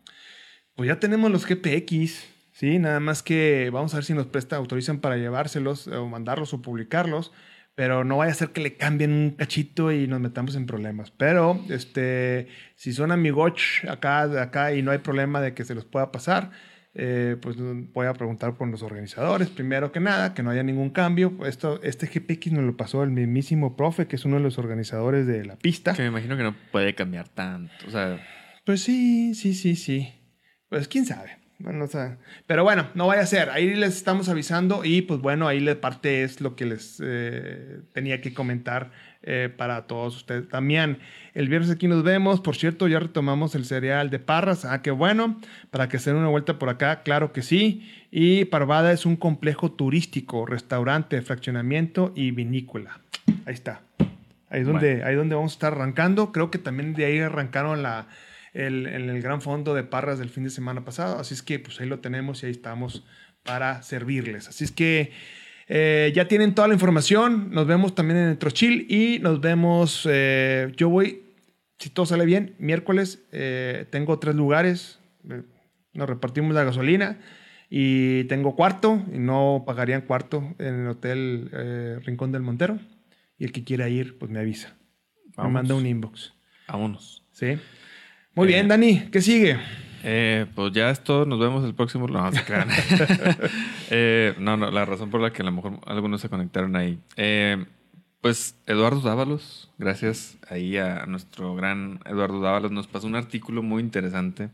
[0.74, 2.26] pues ya tenemos los GPX,
[2.60, 2.78] ¿sí?
[2.78, 6.60] Nada más que vamos a ver si nos presta, autorizan para llevárselos o mandarlos o
[6.60, 7.32] publicarlos,
[7.74, 11.10] pero no vaya a ser que le cambien un cachito y nos metamos en problemas.
[11.10, 15.74] Pero, este, si son amigoch acá, de acá y no hay problema de que se
[15.74, 16.50] los pueda pasar,
[16.92, 20.90] eh, pues voy a preguntar por los organizadores, primero que nada, que no haya ningún
[20.90, 21.32] cambio.
[21.46, 25.26] Esto, este GPX nos lo pasó el mismísimo profe, que es uno de los organizadores
[25.26, 25.94] de la pista.
[25.94, 27.72] Que me imagino que no puede cambiar tanto.
[27.88, 28.20] O sea,
[28.66, 30.12] Pues sí, sí, sí, sí.
[30.68, 31.39] Pues quién sabe.
[31.60, 33.50] Bueno, o sea, pero bueno, no vaya a ser.
[33.50, 37.80] Ahí les estamos avisando y pues bueno, ahí la parte es lo que les eh,
[37.92, 38.90] tenía que comentar
[39.22, 40.48] eh, para todos ustedes.
[40.48, 40.98] También
[41.34, 42.40] el viernes aquí nos vemos.
[42.40, 44.64] Por cierto, ya retomamos el cereal de Parras.
[44.64, 45.38] Ah, qué bueno.
[45.70, 47.86] Para que se den una vuelta por acá, claro que sí.
[48.10, 53.00] Y Parvada es un complejo turístico, restaurante, fraccionamiento y vinícola.
[53.44, 53.82] Ahí está.
[54.48, 56.32] Ahí es donde, ahí es donde vamos a estar arrancando.
[56.32, 58.06] Creo que también de ahí arrancaron la,
[58.52, 61.18] el, en el gran fondo de Parras del fin de semana pasado.
[61.18, 63.04] Así es que pues ahí lo tenemos y ahí estamos
[63.44, 64.48] para servirles.
[64.48, 65.12] Así es que
[65.68, 67.50] eh, ya tienen toda la información.
[67.52, 70.06] Nos vemos también en el Trochil y nos vemos.
[70.10, 71.22] eh, yo voy,
[71.78, 73.24] si todo sale bien, miércoles.
[73.32, 74.98] eh, tengo tres lugares.
[75.30, 75.42] eh,
[75.92, 77.18] nos repartimos la gasolina.
[77.72, 82.80] Y tengo cuarto, y no pagarían cuarto en el Hotel eh, Rincón del Montero.
[83.38, 84.76] Y el que quiera ir, pues me avisa.
[85.24, 85.52] Me Vamos.
[85.52, 86.32] manda un inbox.
[86.66, 87.24] vámonos.
[87.30, 87.58] ¿Sí?
[88.34, 89.58] Muy Eh, bien, Dani, ¿qué sigue?
[90.02, 91.26] Eh, pues ya es todo.
[91.26, 92.06] Nos vemos el próximo.
[92.06, 92.68] No, no se crean.
[93.92, 97.00] Eh, no, no, la razón por la que a lo mejor algunos se conectaron ahí.
[97.16, 97.64] Eh,
[98.20, 103.82] pues Eduardo Dávalos, gracias ahí a nuestro gran Eduardo Dávalos, nos pasó un artículo muy
[103.82, 104.50] interesante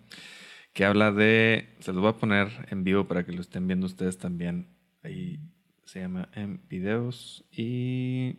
[0.73, 1.69] que habla de.
[1.81, 4.69] Se los voy a poner en vivo para que lo estén viendo ustedes también.
[5.03, 5.39] Ahí
[5.85, 8.37] se llama en videos y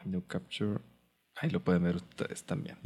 [0.00, 0.80] window capture.
[1.36, 2.78] Ahí lo pueden ver ustedes también.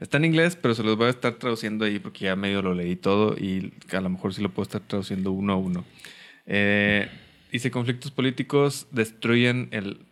[0.00, 2.74] Está en inglés, pero se los voy a estar traduciendo ahí porque ya medio lo
[2.74, 5.84] leí todo y a lo mejor sí lo puedo estar traduciendo uno a uno.
[6.46, 7.08] Eh,
[7.52, 10.06] dice, conflictos políticos destruyen el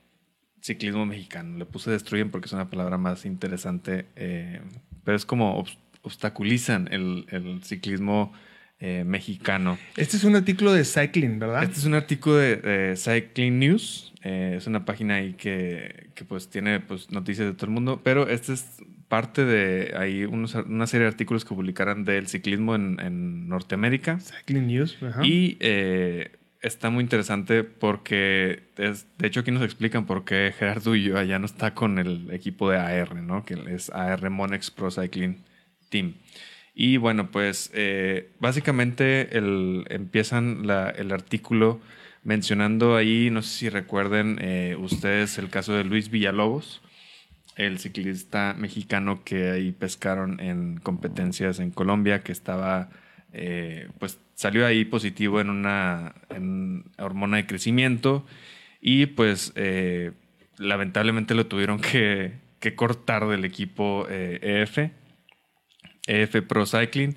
[0.61, 1.57] ciclismo mexicano.
[1.57, 4.61] Le puse destruyen porque es una palabra más interesante, eh,
[5.05, 8.33] pero es como obs- obstaculizan el, el ciclismo
[8.81, 9.79] eh, mexicano.
[9.97, 11.63] Este es un artículo de Cycling, ¿verdad?
[11.63, 14.13] Este es un artículo de, de Cycling News.
[14.23, 18.01] eh, es una página ahí que, que, pues tiene pues, noticias de todo el mundo.
[18.05, 18.67] Pero este es
[19.09, 24.19] parte de ahí unos- una serie de artículos que publicaron del ciclismo en, en Norteamérica.
[24.21, 24.99] Cycling News.
[25.03, 25.25] ajá.
[25.25, 30.91] Y eh, está muy interesante porque, es- de hecho, aquí nos explican por qué Gerardo
[30.91, 33.45] Ulloa ya no está con el equipo de AR, ¿no?
[33.45, 35.39] Que es AR Monex Pro Cycling
[35.89, 36.15] Team.
[36.75, 41.81] Y bueno, pues eh, básicamente el, empiezan la- el artículo
[42.25, 46.83] mencionando ahí, no sé si recuerden eh, ustedes el caso de Luis Villalobos,
[47.59, 52.89] el ciclista mexicano que ahí pescaron en competencias en Colombia, que estaba,
[53.33, 56.15] eh, pues salió ahí positivo en una
[56.99, 58.25] hormona de crecimiento
[58.81, 60.13] y pues eh,
[60.57, 64.91] lamentablemente lo tuvieron que, cortar del equipo eh, EF,
[66.07, 67.17] EF Pro Cycling.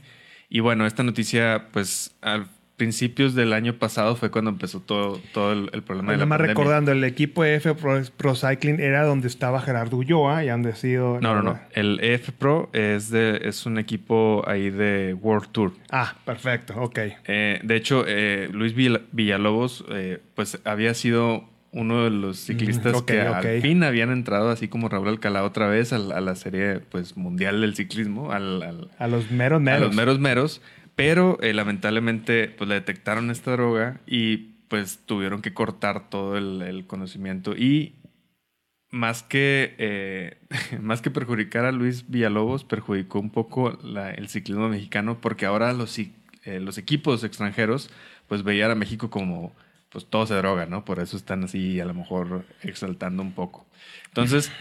[0.49, 2.47] Y bueno, esta noticia, pues al
[2.81, 6.47] principios del año pasado fue cuando empezó todo, todo el, el problema de la pandemia.
[6.47, 10.75] recordando, el equipo F Pro, Pro Cycling era donde estaba Gerardo Ulloa y donde ha
[10.75, 11.19] sido...
[11.21, 11.59] No, no, no.
[11.73, 15.73] El EF Pro es, de, es un equipo ahí de World Tour.
[15.91, 16.99] Ah, perfecto, ok.
[17.27, 22.93] Eh, de hecho, eh, Luis Villa- Villalobos, eh, pues había sido uno de los ciclistas
[22.93, 26.19] Mm, ok, que al fin habían entrado, así como Raúl Alcalá otra vez, al- a,
[26.19, 29.81] la serie pues, mundial del ciclismo, al, al- A los meros a meros.
[29.87, 30.61] los meros meros.
[31.01, 34.37] Pero eh, lamentablemente, pues le detectaron esta droga y
[34.67, 37.55] pues tuvieron que cortar todo el, el conocimiento.
[37.57, 37.95] Y
[38.91, 40.37] más que, eh,
[40.79, 45.73] más que perjudicar a Luis Villalobos, perjudicó un poco la- el ciclismo mexicano porque ahora
[45.73, 46.11] los, eh,
[46.59, 47.89] los equipos extranjeros
[48.27, 49.53] pues veían a México como
[49.89, 50.85] pues todo se droga, ¿no?
[50.85, 53.65] Por eso están así a lo mejor exaltando un poco.
[54.09, 54.51] Entonces,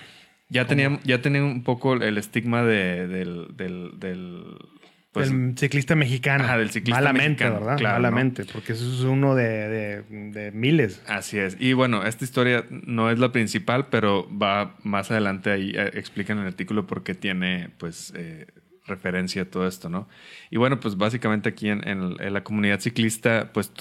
[0.49, 4.57] ya tenían, ya tenían un poco el estigma de- del, del- del-
[5.13, 6.45] Pues, del ciclista mexicano.
[6.45, 7.79] Ajá, del ciclista Malamente, mexicano, ¿verdad?
[7.79, 11.03] claro, Malamente, porque eso es uno de, de, de, miles.
[11.09, 11.57] Así es.
[11.59, 16.33] Y bueno, esta historia no es la principal, pero va más adelante ahí, eh, explica
[16.33, 18.47] en el artículo por qué tiene, pues, eh,
[18.87, 20.09] referencia a todo esto, ¿no?
[20.49, 23.73] Y bueno, pues básicamente aquí en, en, la comunidad ciclista, pues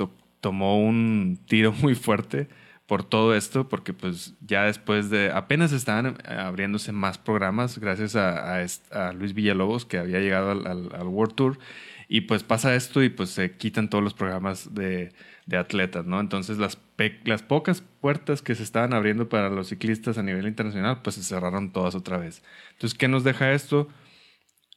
[0.42, 2.48] tomó un tiro muy fuerte
[2.90, 8.56] por todo esto, porque pues ya después de, apenas estaban abriéndose más programas gracias a,
[8.56, 11.60] a, Luis Villalobos que había llegado al, World Tour
[12.08, 15.14] y pues pasa esto y pues se quitan todos los programas de,
[15.46, 16.20] de atletas, ¿no?
[16.20, 16.80] Entonces las,
[17.26, 21.24] las pocas puertas que se estaban abriendo para los ciclistas a nivel internacional pues se
[21.24, 22.42] cerraron todas otra vez.
[22.72, 23.88] Entonces, ¿qué nos deja esto?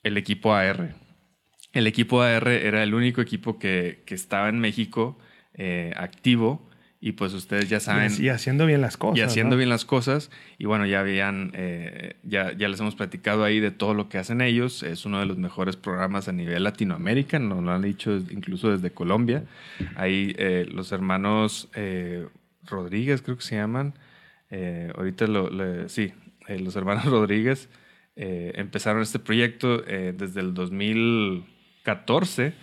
[0.03, 0.97] El equipo AR.
[1.73, 5.19] El equipo AR era el único equipo que, que estaba en México
[5.55, 6.69] eh, activo
[7.05, 8.13] y pues ustedes ya saben.
[8.17, 9.19] Y, haciendo bien las cosas.
[9.19, 10.31] Y haciendo bien las cosas.
[10.57, 14.19] Y bueno, ya habían, eh, ya, ya les hemos platicado ahí de todo lo que
[14.19, 14.85] hacen ellos.
[14.85, 18.93] Es uno de los mejores programas a nivel Latinoamérica, nos lo han dicho incluso desde
[18.93, 19.43] Colombia.
[19.97, 22.29] Ahí eh, los hermanos eh,
[22.67, 23.95] Rodríguez, creo que se llaman.
[24.95, 26.13] ahorita lo, sí,
[26.47, 27.69] los hermanos Rodríguez
[28.15, 32.55] empezaron este proyecto desde el 2014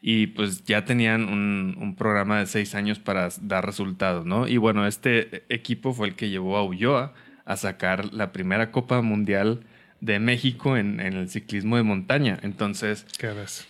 [0.00, 4.46] y pues ya tenían un, programa de seis años para dar resultados, ¿no?
[4.46, 9.02] Y bueno, este equipo fue el que llevó a Ulloa a sacar la primera Copa
[9.02, 9.64] Mundial
[10.00, 12.38] de México en, el ciclismo de montaña.
[12.42, 13.66] Entonces, ¿Qué ves?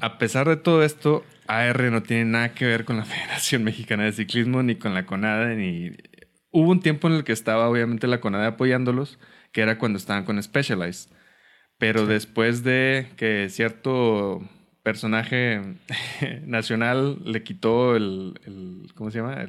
[0.00, 4.04] a pesar de todo esto, AR no tiene nada que ver con la Federación Mexicana
[4.04, 5.92] de Ciclismo, ni con la CONADE, ni...
[6.52, 9.18] Hubo un tiempo en el que estaba obviamente la CONADE apoyándolos,
[9.52, 11.10] que era cuando estaban con Specialized.
[11.78, 14.42] Pero después de que cierto
[14.90, 15.60] personaje
[16.46, 18.34] nacional le quitó el,
[18.96, 19.46] ¿cómo se llama?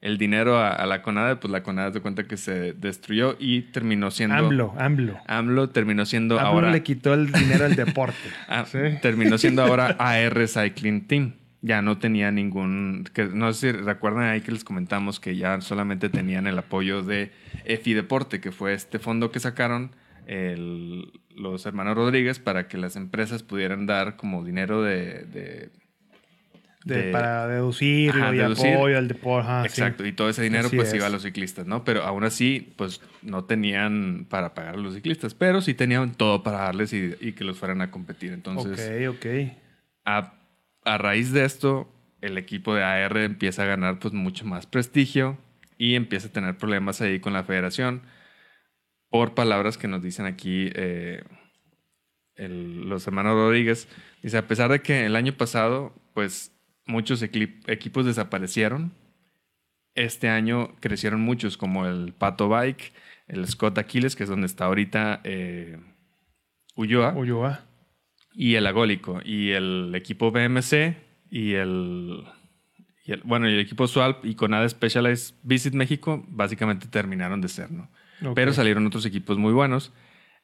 [0.00, 4.12] El, dinero a, la CONADE, pues la CONADE se cuenta que se destruyó y terminó
[4.12, 4.36] siendo...
[4.36, 5.18] AMLO, AMLO.
[5.26, 6.70] AMLO terminó siendo AMLO ahora...
[6.70, 8.16] le quitó el dinero al deporte.
[8.48, 8.64] Ah,
[9.02, 11.32] terminó siendo ahora AR Cycling Team.
[11.60, 13.04] Ya no tenía ningún...
[13.12, 17.02] Que, no sé si recuerdan ahí que les comentamos que ya solamente tenían el apoyo
[17.02, 17.32] de
[17.64, 19.90] EFI Deporte, que fue este fondo que sacaron
[20.26, 25.70] el, los hermanos Rodríguez para que las empresas pudieran dar como dinero de...
[27.12, 29.48] para deducir y apoyo al deporte.
[29.64, 31.84] Exacto, y todo ese dinero pues iba a los ciclistas, ¿no?
[31.84, 36.42] Pero aún así, pues no tenían para pagar a los ciclistas, pero sí tenían todo
[36.42, 38.32] para darles y, que los fueran a competir.
[38.32, 39.26] Entonces, ok, ok.
[40.04, 40.34] A,
[40.84, 45.38] a raíz de esto, el equipo de AR empieza a ganar pues mucho más prestigio
[45.78, 48.02] y empieza a tener problemas ahí con la federación
[49.10, 51.22] por palabras que nos dicen aquí eh,
[52.36, 53.88] los hermanos Rodríguez.
[54.22, 56.52] Dice, a pesar de que el año pasado, pues
[56.86, 58.92] muchos equipos desaparecieron,
[59.94, 62.92] este año crecieron muchos, como el Pato Bike,
[63.26, 65.78] el Scott Aquiles, que es donde está ahorita eh,
[66.76, 67.12] Ulloa.
[67.14, 67.60] Ulloa.
[68.32, 69.20] Y el Agólico.
[69.24, 70.96] Y el equipo BMC
[71.30, 72.24] y el,
[73.04, 77.48] y el bueno, y el equipo Swalp y Conada Specialized Visit México básicamente terminaron de
[77.48, 77.90] ser, ¿no?
[78.34, 79.92] Pero salieron otros equipos muy buenos.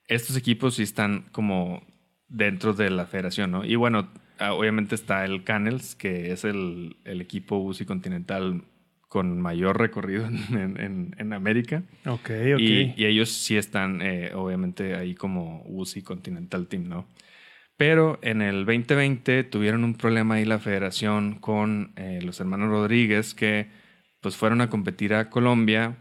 [0.08, 1.82] Estos equipos sí están como
[2.28, 3.64] dentro de la federación, ¿no?
[3.64, 4.08] Y bueno,
[4.38, 8.64] ah, obviamente está el Canels, que es el, equipo UCI Continental
[9.08, 11.82] con mayor recorrido en, América.
[12.06, 12.60] Ok, ok.
[12.60, 17.06] Y, ellos sí están, eh, obviamente, ahí como UCI Continental Team, ¿no?
[17.76, 23.34] Pero en el 2020 tuvieron un problema ahí la federación con eh, los hermanos Rodríguez
[23.34, 23.68] que
[24.22, 25.98] pues fueron a competir a Colombia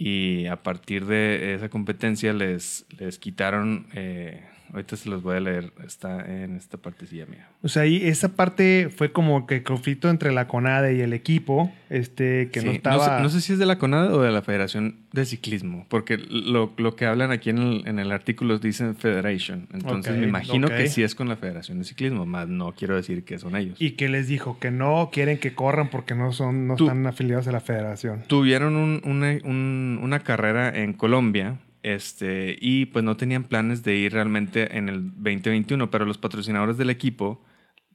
[0.00, 5.40] y a partir de esa competencia les, les quitaron eh, Ahorita se los voy a
[5.40, 7.48] leer, está en esta partecilla mía.
[7.62, 11.72] O sea, ahí esa parte fue como que conflicto entre la CONADE y el equipo,
[11.88, 13.20] este, que no estaba...
[13.20, 16.72] No sé, si es de la CONADE o de la Federación de Ciclismo, porque lo,
[16.76, 19.66] lo que hablan aquí en el, en el artículo dicen Federation.
[19.72, 23.24] Entonces me imagino que sí es con la Federación de Ciclismo, más no quiero decir
[23.24, 23.76] que son ellos.
[23.80, 24.58] ¿Y que les dijo?
[24.58, 28.22] Que no quieren que corran porque no, son, no están afiliados a la Federación.
[28.26, 34.76] Tuvieron una, una carrera en Colombia este, y pues no tenían planes de ir realmente
[34.76, 37.42] en el 2021, pero los patrocinadores del equipo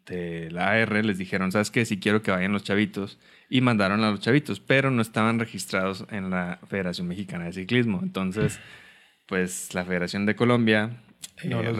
[0.05, 1.85] de la AR les dijeron, ¿sabes qué?
[1.85, 3.19] Si quiero que vayan los chavitos.
[3.49, 7.99] Y mandaron a los chavitos, pero no estaban registrados en la Federación Mexicana de Ciclismo.
[8.01, 8.59] Entonces,
[9.27, 10.97] pues la Federación de Colombia
[11.43, 11.73] eh,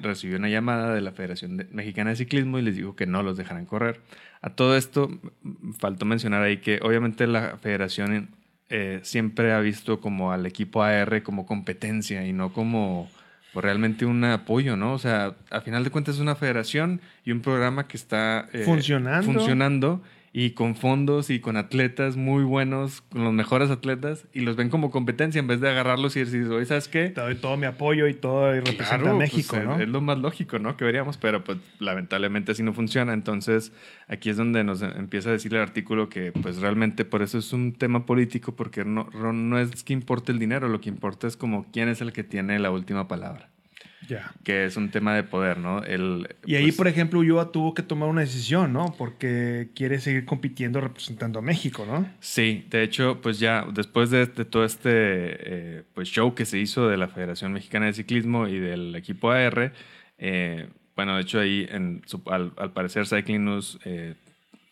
[0.00, 3.36] recibió, una llamada de la Federación Mexicana de Ciclismo y les dijo que no los
[3.36, 4.00] dejaran correr.
[4.40, 5.10] A todo esto,
[5.78, 8.30] faltó mencionar ahí que obviamente la Federación
[8.70, 13.10] eh, siempre ha visto como al equipo AR como competencia y no como
[13.52, 14.94] pues, realmente un apoyo, ¿no?
[14.94, 18.62] O sea, a final de cuentas es una federación y un programa que está eh,
[18.64, 19.32] funcionando.
[19.32, 20.02] funcionando
[20.36, 24.68] y con fondos y con atletas muy buenos, con los mejores atletas, y los ven
[24.68, 27.10] como competencia en vez de agarrarlos y decir, oye, ¿sabes qué?
[27.10, 29.78] Te doy todo mi apoyo y todo y representa a pues, México, ¿no?
[29.78, 30.76] Es lo más lógico, ¿no?
[30.76, 33.12] Que veríamos, pero pues lamentablemente así no funciona.
[33.12, 33.72] Entonces,
[34.08, 37.52] aquí es donde nos empieza a decir el artículo que pues realmente por eso es
[37.52, 41.36] un tema político, porque no, no es que importe el dinero, lo que importa es
[41.36, 43.53] como quién es el que tiene la última palabra.
[44.42, 45.82] Que es un tema de poder, ¿no?
[45.82, 48.94] El, y ahí, pues por ejemplo, Ulloa tuvo que tomar una decisión, ¿no?
[48.96, 52.06] Porque quiere seguir compitiendo representando a México, ¿no?
[52.20, 56.88] Sí, de hecho, pues ya después de, todo este eh, pues show que se hizo
[56.88, 59.72] de la Federación Mexicana de Ciclismo y del equipo AR,
[60.18, 64.14] eh, bueno, de hecho ahí, en al, parecer, Cycling News eh,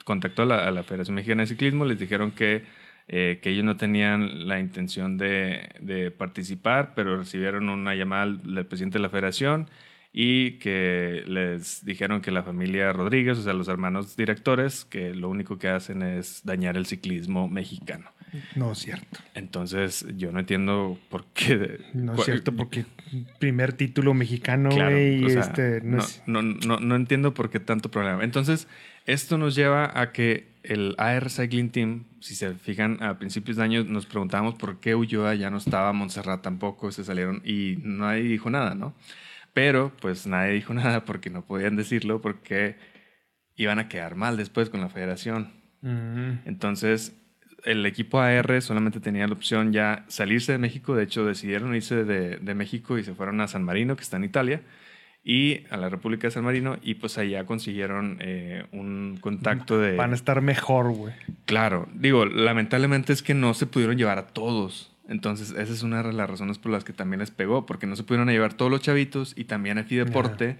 [0.04, 4.48] contactó a la Federación Mexicana de Ciclismo, les dijeron que eh, que ellos no tenían
[4.48, 9.68] la intención de, participar, pero recibieron una llamada del presidente de la federación
[10.12, 15.30] y que les dijeron que la familia Rodríguez, o sea, los hermanos directores, que lo
[15.30, 18.10] único que hacen es dañar el ciclismo mexicano.
[18.54, 19.20] No es cierto.
[19.34, 21.80] Entonces, yo no entiendo por qué.
[21.92, 22.86] No es cierto, porque
[23.38, 28.24] primer título mexicano, y este, no, no, no, no, entiendo por qué tanto problema.
[28.24, 28.68] Entonces,
[29.04, 33.64] esto nos lleva a que el AR Cycling Team, si se fijan, a principios de
[33.64, 38.22] año nos preguntábamos por qué Ulloa ya no estaba, Montserrat tampoco, se salieron y nadie
[38.22, 38.94] dijo nada, ¿no?
[39.54, 42.76] Pero pues nadie dijo nada porque no podían decirlo porque
[43.56, 45.52] iban a quedar mal después con la federación.
[45.82, 46.46] Mm.
[46.46, 47.14] Entonces,
[47.64, 52.04] el equipo AR solamente tenía la opción ya salirse de México, de hecho decidieron irse
[52.04, 54.62] de, de México y se fueron a San Marino, que está en Italia
[55.24, 59.96] y a la República de San Marino y pues allá consiguieron eh, un contacto de...
[59.96, 61.14] Van a estar mejor, güey.
[61.44, 64.92] Claro, digo, lamentablemente es que no se pudieron llevar a todos.
[65.08, 67.96] Entonces, esa es una de las razones por las que también les pegó, porque no
[67.96, 70.58] se pudieron llevar todos los chavitos y también a Deporte,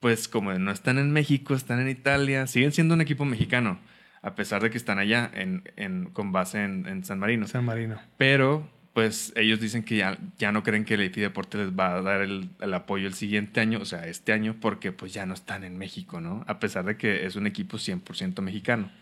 [0.00, 3.80] pues como no están en México, están en Italia, siguen siendo un equipo mexicano,
[4.22, 7.46] a pesar de que están allá en, en con base en, en San Marino.
[7.48, 7.98] San Marino.
[8.16, 11.96] Pero pues ellos dicen que ya, ya no creen que el EFI Deporte les va
[11.96, 15.34] a dar el, apoyo el siguiente año, o sea, este año, porque pues ya no
[15.34, 16.44] están en México, ¿no?
[16.46, 18.92] A pesar de que es un equipo 100% mexicano.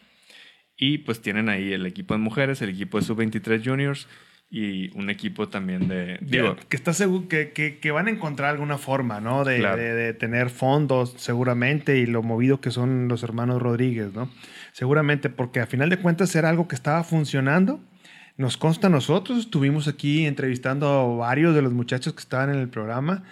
[0.79, 4.09] Y pues tienen ahí el equipo de mujeres, el equipo de sub-23 juniors
[4.49, 6.19] y un equipo también de...
[6.23, 9.45] Digo, que está seguro que, que, van a encontrar alguna forma, ¿no?
[9.45, 14.31] De, de, tener fondos seguramente y lo movido que son los hermanos Rodríguez, ¿no?
[14.73, 17.81] Seguramente porque a final de cuentas era algo que estaba funcionando
[18.37, 22.59] nos consta a nosotros, estuvimos aquí entrevistando a varios de los muchachos que estaban en
[22.59, 23.25] el programa,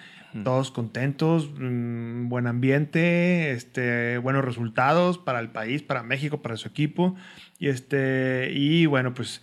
[0.45, 6.69] todos contentos, mm, buen ambiente, este, buenos resultados para el país, para México, para su
[6.69, 7.17] equipo.
[7.59, 9.43] Y, este, y bueno, pues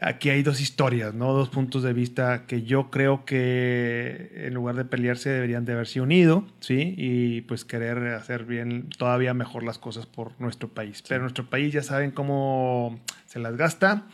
[0.00, 1.32] aquí hay dos historias, ¿no?
[1.32, 6.00] Dos puntos de vista que yo creo que en lugar de pelearse deberían de haberse
[6.00, 6.94] unido, ¿sí?
[6.96, 11.02] Y pues querer hacer bien, todavía mejor las cosas por nuestro país.
[11.08, 14.06] Pero nuestro país ya saben cómo se las gasta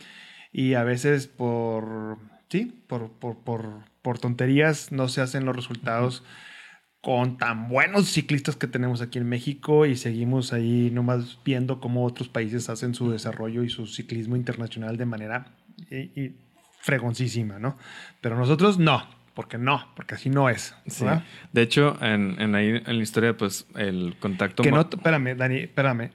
[0.57, 2.17] y a veces por,
[2.49, 3.63] sí, por, por, por,
[4.01, 6.23] por tonterías no se hacen los resultados
[6.99, 12.03] con tan buenos ciclistas que tenemos aquí en México y seguimos ahí nomás viendo cómo
[12.03, 15.53] otros países hacen su desarrollo y su ciclismo internacional de manera
[15.91, 16.31] y,
[16.81, 17.77] fregoncísima, ¿no?
[18.19, 20.73] Pero nosotros no, porque no, porque así no es.
[21.53, 24.63] De hecho, en, en, ahí, en la historia, pues el contacto...
[24.63, 26.09] Que no, espérame, Dani, espérame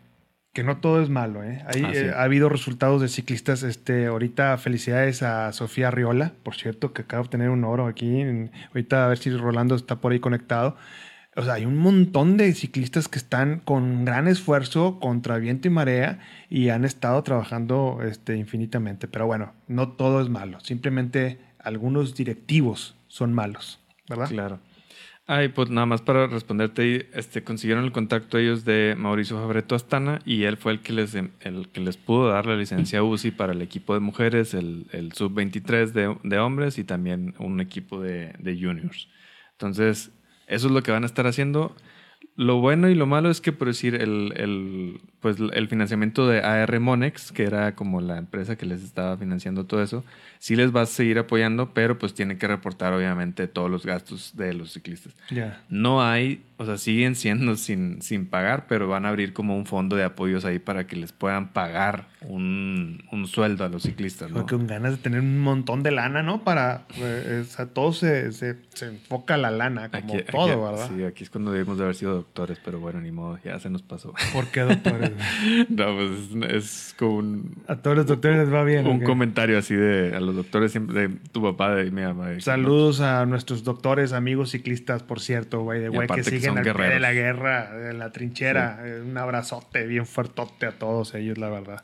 [0.53, 1.65] que no todo es malo, ¿eh?
[1.67, 3.63] Hay, ah, eh, ha habido resultados de ciclistas.
[3.63, 8.23] Este, ahorita felicidades a Sofía Riola, por cierto, que acaba de obtener un oro aquí.
[8.69, 10.77] ahorita a ver si Rolando está por ahí conectado.
[11.35, 15.71] O sea, hay un montón de ciclistas que están con gran esfuerzo contra viento y
[15.71, 16.19] marea
[16.51, 19.09] y han estado trabajando este, infinitamente.
[19.09, 20.61] Pero bueno, no todo es malo.
[20.61, 24.29] Simplemente algunos directivos son malos, ¿verdad?
[24.29, 24.61] Claro.
[25.27, 30.21] Ay, pues nada más para responderte, este, consiguieron el contacto ellos de Mauricio Fabreto Astana
[30.25, 33.53] y él fue el que les, el que les pudo dar la licencia UCI para
[33.53, 38.35] el equipo de mujeres, el, el sub-23 de, de, hombres y también un equipo de,
[38.41, 39.09] de juniors.
[39.53, 40.11] Entonces,
[40.49, 41.77] eso es lo que van a estar haciendo.
[42.35, 46.41] Lo bueno y lo malo es que, por decir, el, el, pues, el financiamiento de
[46.41, 50.03] AR Monex, que era como la empresa que les estaba financiando todo eso,
[50.39, 54.35] sí les va a seguir apoyando, pero pues tienen que reportar obviamente todos los gastos
[54.35, 55.15] de los ciclistas.
[55.69, 59.67] No hay, o sea, siguen siendo sin, sin pagar, pero van a abrir como un
[59.67, 64.31] fondo de apoyos ahí para que les puedan pagar un, un sueldo a los ciclistas,
[64.31, 64.47] ¿no?
[64.47, 66.43] con ganas de tener un montón de lana, ¿no?
[66.43, 70.91] Para, eh, o sea, todo se, se, se enfoca la lana, como todo, ¿verdad?
[70.95, 73.71] Sí, aquí es cuando debimos de haber sido doctores, pero bueno, ni modo, ya se
[73.71, 74.15] nos pasó.
[74.33, 75.13] ¿Por qué doctores?
[75.69, 77.63] no, pues es, como un...
[77.69, 78.87] A todos los doctores les va bien.
[78.87, 82.41] Un comentario así de, a los doctores siempre, de tu papá, de mi mamá.
[82.41, 86.89] Saludos a nuestros doctores, amigos ciclistas, por cierto, güey, de güey, que siguen al pie
[86.89, 88.83] de la guerra, de la trinchera.
[89.05, 91.83] Un abrazote bien fuertote a todos ellos, la verdad.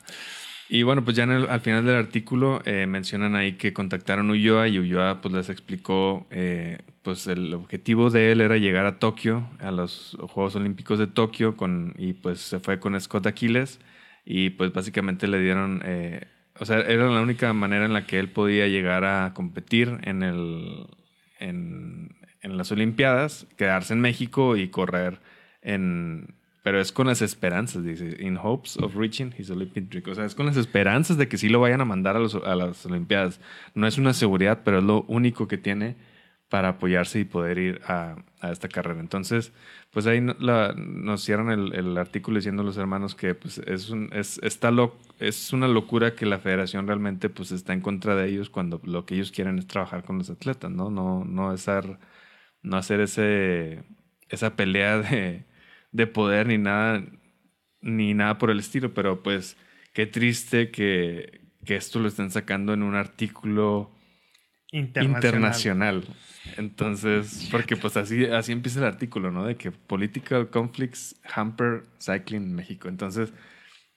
[0.71, 4.77] Y bueno, pues ya al final del artículo eh, mencionan ahí que contactaron Ulloa y
[4.77, 9.71] Ulloa pues les explicó, eh, pues el objetivo de él era llegar a Tokio, a
[9.71, 13.79] los Juegos Olímpicos de Tokio, con, y pues se fue con Scott Aquiles.
[14.25, 16.27] Y pues básicamente le dieron, eh,
[16.59, 20.21] o sea, era la única manera en la que él podía llegar a competir en,
[20.21, 20.85] el,
[21.39, 25.19] en, en las Olimpiadas, quedarse en México y correr
[25.63, 26.35] en,
[26.69, 30.03] pero es con las esperanzas, dice, in hopes of reaching his Olympic dream.
[30.07, 32.19] O sea, es con las esperanzas de que sí lo vayan a mandar a,
[32.55, 33.41] las Olimpiadas.
[33.73, 35.95] No es una seguridad, pero es lo único que tiene
[36.47, 38.99] para apoyarse y poder ir a, esta carrera.
[38.99, 39.51] Entonces,
[39.89, 44.71] pues ahí nos cierran el, el, artículo diciendo los hermanos que pues, es, es, está
[45.17, 49.07] es una locura que la federación realmente pues, está en contra de ellos cuando lo
[49.07, 50.91] que ellos quieren es trabajar con los atletas, ¿no?
[50.91, 51.97] No, no, hacer,
[52.61, 53.81] no hacer ese,
[54.29, 55.48] esa pelea de
[55.91, 57.03] de poder ni nada,
[57.81, 59.57] ni nada por el estilo, pero pues
[59.93, 63.91] qué triste que, que esto lo estén sacando en un artículo
[64.71, 66.03] internacional.
[66.57, 69.45] Entonces, porque pues así, así empieza el artículo, ¿no?
[69.45, 72.87] De que Political Conflicts Hamper Cycling en México.
[72.87, 73.33] Entonces,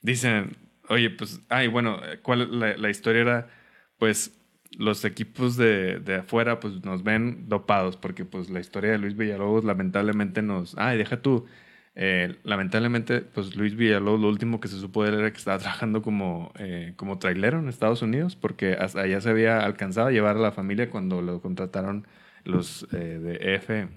[0.01, 0.57] dicen,
[0.89, 3.51] oye, pues, ay, bueno, ¿cuál la, la historia era?
[3.99, 4.39] Pues
[4.79, 9.17] los equipos de, de, afuera pues nos ven dopados porque pues la historia de Luis
[9.17, 11.47] Villalobos lamentablemente nos, ay, deja tú,
[11.95, 15.59] eh, lamentablemente, pues Luis Villalobos, lo último que se supo de él era que estaba
[15.59, 20.11] trabajando como, eh, como trailero en Estados Unidos, porque hasta allá se había alcanzado a
[20.11, 22.07] llevar a la familia cuando lo contrataron
[22.45, 23.89] los eh, de EF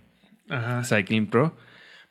[0.83, 1.55] Cycling Pro.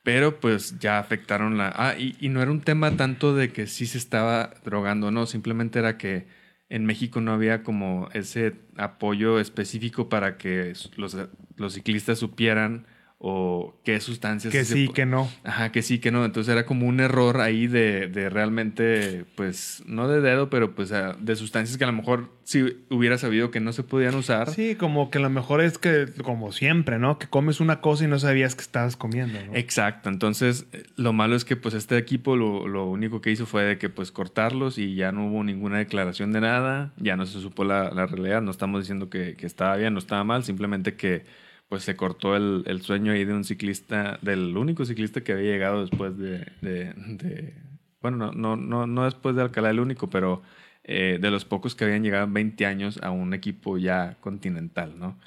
[0.03, 1.73] Pero pues ya afectaron la...
[1.75, 5.25] Ah, y, y, no era un tema tanto de que sí se estaba drogando, no,
[5.25, 6.27] simplemente era que
[6.69, 11.17] en México no había como ese apoyo específico para que los,
[11.57, 12.87] los ciclistas supieran
[13.19, 14.53] o qué sustancias.
[14.53, 15.31] Que sí, que no.
[15.45, 16.25] Ajá, que sí, que no.
[16.25, 20.91] Entonces era como un error ahí de, de realmente, pues, no de dedo, pero pues
[20.91, 24.51] de sustancias que a lo mejor si hubiera sabido que no se podían usar.
[24.51, 27.19] Sí, como que lo mejor es que, como siempre, ¿no?
[27.19, 29.39] Que comes una cosa y no sabías que estabas comiendo.
[29.47, 29.55] ¿no?
[29.55, 30.11] Exacto.
[30.11, 33.79] Entonces, lo malo es que pues este equipo lo, lo, único que hizo fue de
[33.79, 37.65] que pues cortarlos y ya no hubo ninguna declaración de nada, ya no se supo
[37.65, 41.25] la, la realidad, no estamos diciendo que, que estaba bien, no estaba mal, simplemente que
[41.75, 45.81] pues se cortó el, sueño ahí de un ciclista, del único ciclista que había llegado
[45.81, 47.53] después de,
[48.01, 50.41] bueno, no, no, no, después de Alcalá el único, pero
[50.85, 54.97] eh, de los pocos que habían llegado en 20 años a un equipo ya continental,
[55.01, 55.19] ¿no?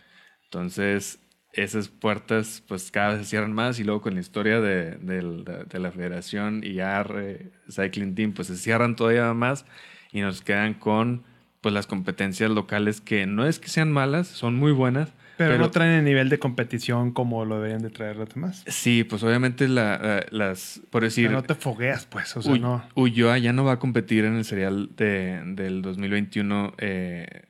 [0.46, 1.20] Entonces,
[1.52, 5.66] esas puertas pues cada vez se cierran más y luego con la historia de, de,
[5.70, 9.66] de la federación y AR Cycling Team pues se cierran todavía más
[10.14, 11.26] y nos quedan con
[11.60, 15.72] pues las competencias locales que no es que sean malas, son muy buenas, pero, no
[15.72, 18.64] traen el nivel de competición como lo deberían de traer los demás.
[18.68, 21.32] Sí, pues obviamente la, las, por decir...
[21.32, 22.84] no te fogueas, pues, o sea, no...
[22.96, 27.44] Ulloa ya no va a competir en el serial de, del 2021 eh,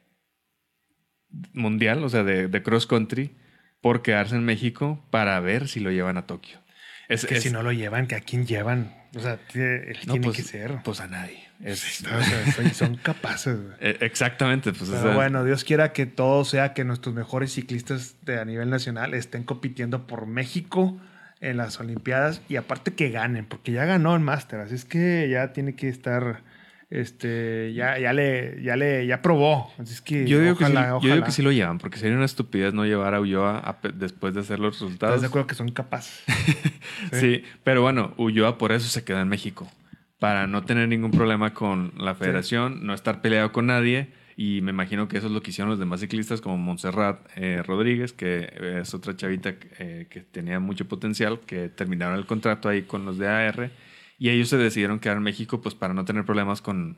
[1.53, 3.35] mundial, o sea, de, de, cross country,
[3.81, 6.59] por quedarse en México para ver si lo llevan a Tokio.
[7.07, 8.93] Es, que si no lo llevan, ¿que ¿a quién llevan?
[9.15, 10.79] O sea, él tiene pues, que ser.
[10.83, 11.46] Pues a nadie.
[12.73, 13.57] Son, capaces.
[13.79, 14.73] Eh, exactamente.
[14.73, 18.69] Pues, Pero bueno, Dios quiera que todo sea que nuestros mejores ciclistas de, a nivel
[18.69, 20.99] nacional estén compitiendo por México
[21.39, 25.29] en las Olimpiadas y aparte que ganen, porque ya ganó el Máster, así es que
[25.29, 26.41] ya tiene que estar
[26.89, 29.71] este, ya, ya le, ya le, ya probó.
[29.77, 32.15] Así es que yo digo, que, sí, yo digo que sí lo llevan, porque sería
[32.15, 35.15] una estupidez no llevar a Ulloa después de hacer los resultados.
[35.15, 36.23] ¿Estás de acuerdo que son capaces?
[37.11, 37.43] sí.
[37.63, 39.69] pero bueno, Ulloa por eso se queda en México.
[40.19, 44.09] Para no tener ningún problema con la federación, no estar peleado con nadie.
[44.35, 47.63] Y me imagino que eso es lo que hicieron los demás ciclistas, como Montserrat eh,
[47.65, 52.83] Rodríguez, que es otra chavita eh, que tenía mucho potencial, que terminaron el contrato ahí
[52.83, 53.71] con los de AR
[54.19, 56.97] y ellos se decidieron quedar en México pues para no tener problemas con,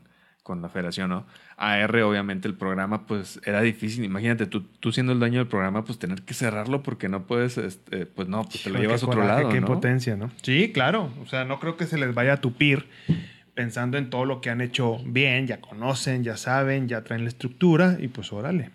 [0.50, 1.26] con la federación, ¿no?
[1.56, 4.04] AR, obviamente, el programa, pues era difícil.
[4.04, 7.56] Imagínate, tú, tú siendo el dueño del programa, pues tener que cerrarlo porque no puedes,
[7.56, 9.48] este, pues no, pues te lo llevas a otro lado.
[9.48, 10.32] Qué impotencia, ¿no?
[10.42, 11.12] Sí, claro.
[11.22, 12.88] O sea, no creo que se les vaya a tupir
[13.54, 17.28] pensando en todo lo que han hecho bien, ya conocen, ya saben, ya traen la
[17.28, 18.70] estructura y pues órale.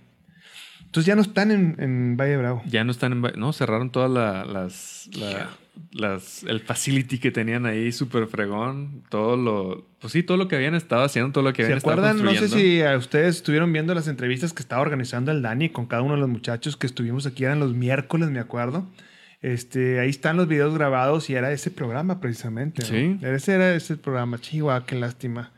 [0.85, 2.61] Entonces ya no están en, en Valle Bravo.
[2.67, 3.35] Ya no están en Valle...
[3.37, 5.09] No, cerraron todas la, las...
[5.17, 5.49] La,
[5.91, 10.55] las, el facility que tenían ahí, súper fregón, todo lo, pues sí, todo lo que
[10.55, 12.23] habían estado haciendo, todo lo que habían ¿Se acuerdan?
[12.23, 15.85] No sé si a ustedes estuvieron viendo las entrevistas que estaba organizando el Dani con
[15.85, 18.85] cada uno de los muchachos que estuvimos aquí, eran los miércoles, me acuerdo.
[19.41, 22.83] Este, ahí están los videos grabados y era ese programa precisamente.
[22.83, 23.19] Sí.
[23.21, 24.39] Ese era ese programa.
[24.39, 25.51] Chihuahua, qué lástima.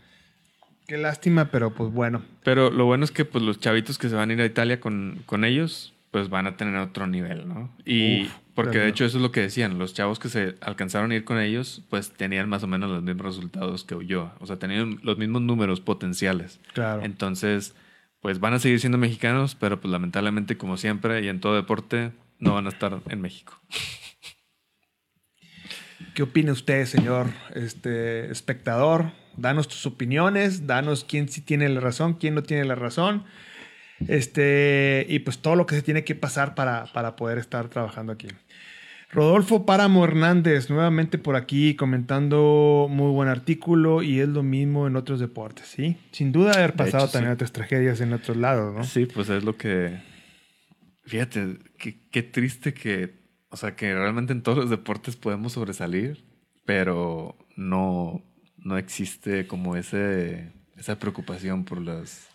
[0.87, 2.21] Qué lástima, pero pues bueno.
[2.43, 4.79] Pero lo bueno es que pues los chavitos que se van a ir a Italia
[4.79, 7.69] con, con ellos, pues van a tener otro nivel, ¿no?
[7.85, 11.15] Y porque de hecho eso es lo que decían, los chavos que se alcanzaron a
[11.15, 14.57] ir con ellos, pues tenían más o menos los mismos resultados que yo, o sea,
[14.57, 16.59] tenían los mismos números potenciales.
[16.73, 17.03] Claro.
[17.03, 17.75] Entonces,
[18.19, 22.13] pues van a seguir siendo mexicanos, pero pues lamentablemente como siempre y en todo deporte
[22.39, 23.61] no van a estar en México.
[26.15, 29.11] ¿Qué opina usted, señor este, espectador?
[29.35, 33.23] Danos tus opiniones, danos quién sí tiene la razón, quién no tiene la razón.
[34.07, 38.13] Este, y pues todo lo que se tiene que pasar para, para poder estar trabajando
[38.13, 38.29] aquí.
[39.09, 44.95] Rodolfo Páramo Hernández, nuevamente por aquí comentando muy buen artículo y es lo mismo en
[44.95, 45.97] otros deportes, ¿sí?
[46.11, 48.83] Sin duda haber pasado también otras tragedias en otros lados, ¿no?
[48.83, 49.99] Sí, pues es lo que...
[51.03, 56.25] Fíjate, qué, qué triste que o sea, que realmente en todos los deportes podemos sobresalir,
[56.65, 58.23] pero no,
[58.57, 62.29] no existe como ese, esa preocupación por las...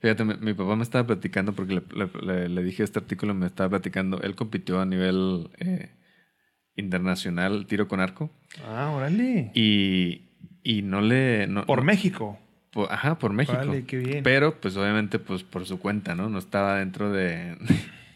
[0.00, 1.82] Fíjate, mi, papá me estaba platicando, porque
[2.22, 5.90] le, dije este artículo, me estaba platicando, él compitió a nivel eh,
[6.76, 8.30] internacional tiro con arco.
[8.64, 9.50] Ah, órale.
[9.54, 10.28] Y,
[10.62, 11.48] y no le...
[11.66, 12.38] por México.
[12.90, 13.58] ajá, por México.
[13.58, 14.22] Órale, qué bien.
[14.22, 16.28] Pero, pues obviamente, pues por su cuenta, ¿no?
[16.28, 17.56] No estaba dentro de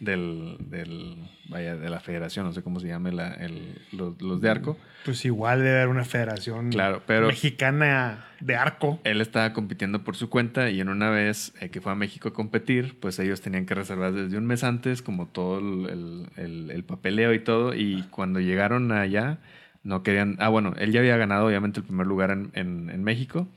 [0.01, 1.17] del, del,
[1.49, 4.79] vaya, de la federación, no sé cómo se llame la, el, los, de arco.
[5.05, 8.99] Pues igual debe haber una federación claro, pero mexicana de arco.
[9.05, 12.31] Él estaba compitiendo por su cuenta y en una vez eh, que fue a México
[12.31, 16.71] a competir, pues ellos tenían que reservar desde un mes antes como todo el, el,
[16.71, 19.39] el papeleo y todo y cuando llegaron allá
[19.83, 23.05] no querían, ah bueno, él ya había ganado obviamente el primer lugar en, en, en
[23.05, 23.49] México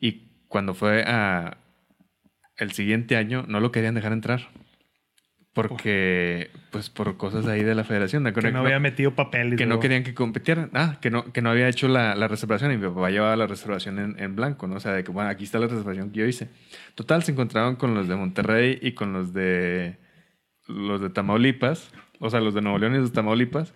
[0.00, 1.58] y cuando fue a
[2.56, 4.48] el siguiente año no lo querían dejar entrar
[5.54, 8.24] porque, pues por cosas ahí de la federación.
[8.32, 9.56] Que no había metido papeles.
[9.56, 10.68] Que no querían que compitieran.
[10.74, 13.46] Ah, que no, que no había hecho la, la reservación y mi papá llevaba la
[13.46, 14.76] reservación en, en, blanco, ¿no?
[14.76, 16.48] O sea, de que, bueno, aquí está la reservación que yo hice.
[16.96, 19.96] Total, se encontraron con los de Monterrey y con los de,
[20.66, 23.72] los de Tamaulipas, o sea, los de Nuevo León y los de Tamaulipas.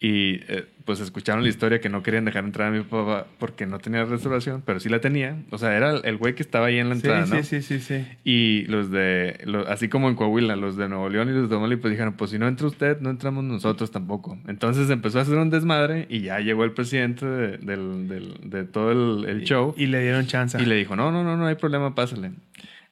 [0.00, 3.66] Y eh, pues escucharon la historia que no querían dejar entrar a mi papá porque
[3.66, 5.42] no tenía reservación, pero sí la tenía.
[5.50, 7.42] O sea, era el güey que estaba ahí en la entrada, sí, ¿no?
[7.42, 11.32] Sí, sí, sí, Y los de, así como en Coahuila, los de Nuevo León y
[11.32, 14.38] los de Tamaulipas dijeron, pues si no entra usted, no entramos nosotros tampoco.
[14.46, 18.92] Entonces empezó a hacer un desmadre y ya llegó el presidente de, del, de todo
[18.92, 19.74] el, el show.
[19.76, 20.62] Y, y, le dieron chance.
[20.62, 22.30] Y le dijo, no, no, no, no hay problema, pásale.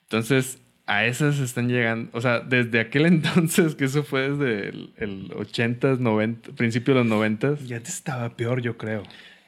[0.03, 4.93] Entonces a esas están llegando, o sea, desde aquel entonces, que eso fue desde el,
[4.97, 9.03] el 80s, 90, principio de los 90 Ya te estaba peor, yo creo.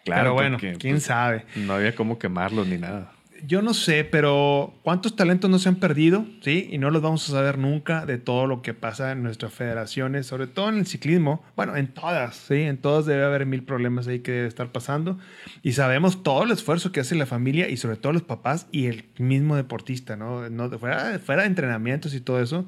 [0.05, 1.45] Claro, Pero bueno, quién pues, sabe.
[1.55, 3.13] No había cómo quemarlos ni nada
[3.47, 6.27] yo no sé, pero ¿cuántos talentos no se han perdido?
[6.43, 6.69] ¿Sí?
[6.71, 10.27] Y no los vamos a saber nunca de todo lo que pasa en nuestras federaciones,
[10.27, 11.43] sobre todo en el ciclismo.
[11.57, 12.63] Bueno, en todas, ¿sí?
[12.63, 15.19] En todas debe haber mil problemas ahí que debe estar pasando.
[15.63, 18.87] Y sabemos todo el esfuerzo que hace la familia y sobre todo los papás y
[18.87, 20.49] el mismo deportista, ¿no?
[20.51, 22.67] no fuera, fuera de entrenamientos y todo eso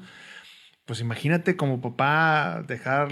[0.91, 3.11] pues imagínate como papá dejar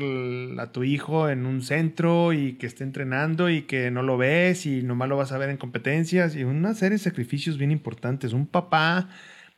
[0.57, 4.65] a tu hijo en un centro y que esté entrenando y que no lo ves
[4.65, 8.33] y nomás lo vas a ver en competencias y una serie de sacrificios bien importantes.
[8.33, 9.07] Un papá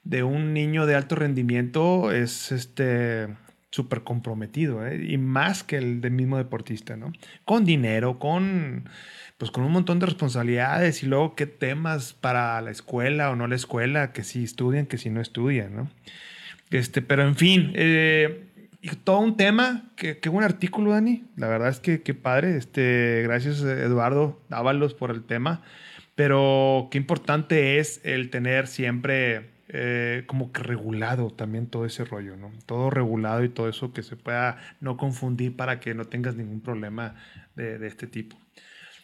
[0.03, 3.27] de un niño de alto rendimiento es este
[3.71, 5.03] súper comprometido ¿eh?
[5.03, 7.13] y más que el del mismo deportista, ¿no?
[7.43, 8.87] Con dinero, con
[9.39, 13.47] pues con un montón de responsabilidades y luego qué temas para la escuela o no
[13.47, 15.89] la escuela, que si estudian, que si no estudian, ¿no?
[16.71, 18.45] Este, pero en fin, eh,
[19.03, 19.91] todo un tema.
[19.95, 21.23] Qué, qué buen artículo, Dani.
[21.35, 22.57] La verdad es que qué padre.
[22.57, 25.61] Este, gracias, Eduardo Dávalos, por el tema.
[26.15, 32.35] Pero qué importante es el tener siempre eh, como que regulado también todo ese rollo,
[32.35, 32.51] ¿no?
[32.65, 36.61] Todo regulado y todo eso que se pueda no confundir para que no tengas ningún
[36.61, 37.15] problema
[37.55, 38.37] de, de este tipo.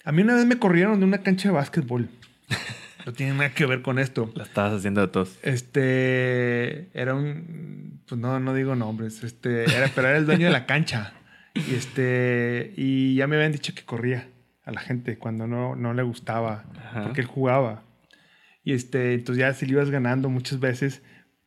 [0.04, 2.10] A mí una vez me corrieron de una cancha de básquetbol.
[3.08, 4.30] no tiene nada que ver con esto.
[4.36, 5.40] La estabas haciendo de todos.
[5.42, 10.52] Este, era un, pues no, no digo nombres, este, era, pero era el dueño de
[10.52, 11.14] la cancha.
[11.56, 14.30] Y este, y ya me habían dicho que corría
[14.66, 16.66] a la gente cuando no, no le gustaba,
[17.02, 17.86] porque él jugaba.
[18.66, 21.02] Y este, entonces ya si le ibas ganando muchas veces,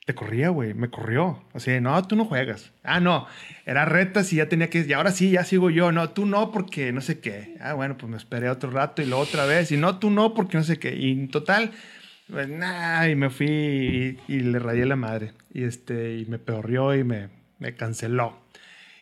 [0.06, 1.42] te corría, güey, me corrió.
[1.52, 2.72] O sea, no, tú no juegas.
[2.82, 3.26] Ah, no,
[3.66, 5.92] era retas y ya tenía que, y ahora sí, ya sigo yo.
[5.92, 7.54] No, tú no porque no sé qué.
[7.60, 9.70] Ah, bueno, pues me esperé otro rato y lo otra vez.
[9.72, 10.96] Y no, tú no porque no sé qué.
[10.96, 11.72] Y en total,
[12.28, 15.32] pues nada, y me fui y, le rayé la madre.
[15.52, 17.28] Y este, y me peorrió y me,
[17.58, 18.40] me canceló.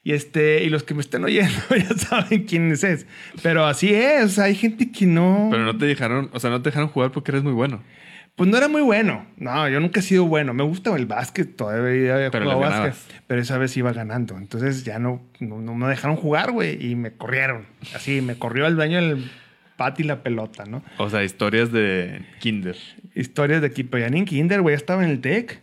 [0.05, 3.07] Y, este, y los que me estén oyendo ya saben quién es.
[3.43, 5.49] Pero así es, hay gente que no...
[5.51, 7.83] Pero no te dejaron, o sea, no te dejaron jugar porque eres muy bueno.
[8.39, 9.27] Pues no era muy bueno.
[9.37, 10.55] No, yo nunca he sido bueno.
[10.55, 12.95] Me gusta el básquet, todavía había Pero jugado básquet.
[13.27, 14.39] Pero esa vez iba ganando.
[14.39, 16.79] Entonces ya no, no, no me dejaron jugar, güey.
[16.81, 17.67] Y me corrieron.
[17.97, 19.29] Así, me corrió el dueño del
[19.77, 20.85] pat y la pelota, ¿no?
[20.99, 22.77] O sea, historias de Kinder.
[23.17, 23.99] Historias de equipo.
[23.99, 24.75] Ya ni en kinder, güey.
[24.75, 25.61] Ya estaba en el TEC.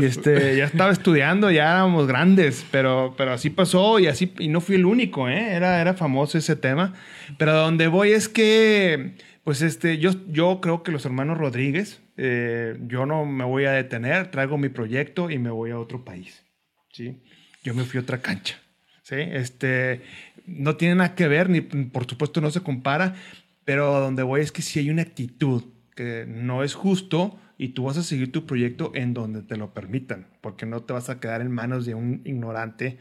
[0.00, 4.46] Y este, ya estaba estudiando, ya éramos grandes, pero, pero así pasó y así, y
[4.46, 5.52] no fui el único, ¿eh?
[5.52, 6.94] Era, era famoso ese tema.
[7.38, 12.00] Pero a donde voy es que, pues este, yo, yo creo que los hermanos Rodríguez,
[12.16, 16.04] eh, yo no me voy a detener, traigo mi proyecto y me voy a otro
[16.04, 16.44] país,
[16.92, 17.22] ¿sí?
[17.62, 18.60] Yo me fui a otra cancha,
[19.02, 19.16] ¿sí?
[19.16, 20.02] Este,
[20.46, 23.14] no tiene nada que ver, ni por supuesto no se compara,
[23.64, 25.64] pero donde voy es que si hay una actitud
[25.96, 29.72] que no es justo y tú vas a seguir tu proyecto en donde te lo
[29.72, 32.98] permitan, porque no te vas a quedar en manos de un ignorante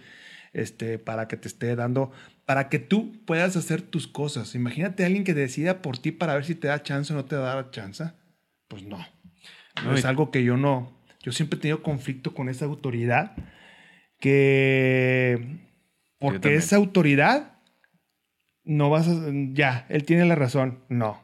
[0.53, 2.11] este, para que te esté dando,
[2.45, 4.55] para que tú puedas hacer tus cosas.
[4.55, 7.25] Imagínate a alguien que decida por ti para ver si te da chance o no
[7.25, 8.05] te da chance.
[8.73, 8.97] Pues no.
[9.83, 10.91] No es algo que yo no.
[11.21, 13.35] Yo siempre he tenido conflicto con esa autoridad
[14.19, 15.59] que
[16.19, 17.53] porque esa autoridad
[18.63, 19.21] no vas a
[19.51, 20.79] ya, él tiene la razón.
[20.89, 21.21] No.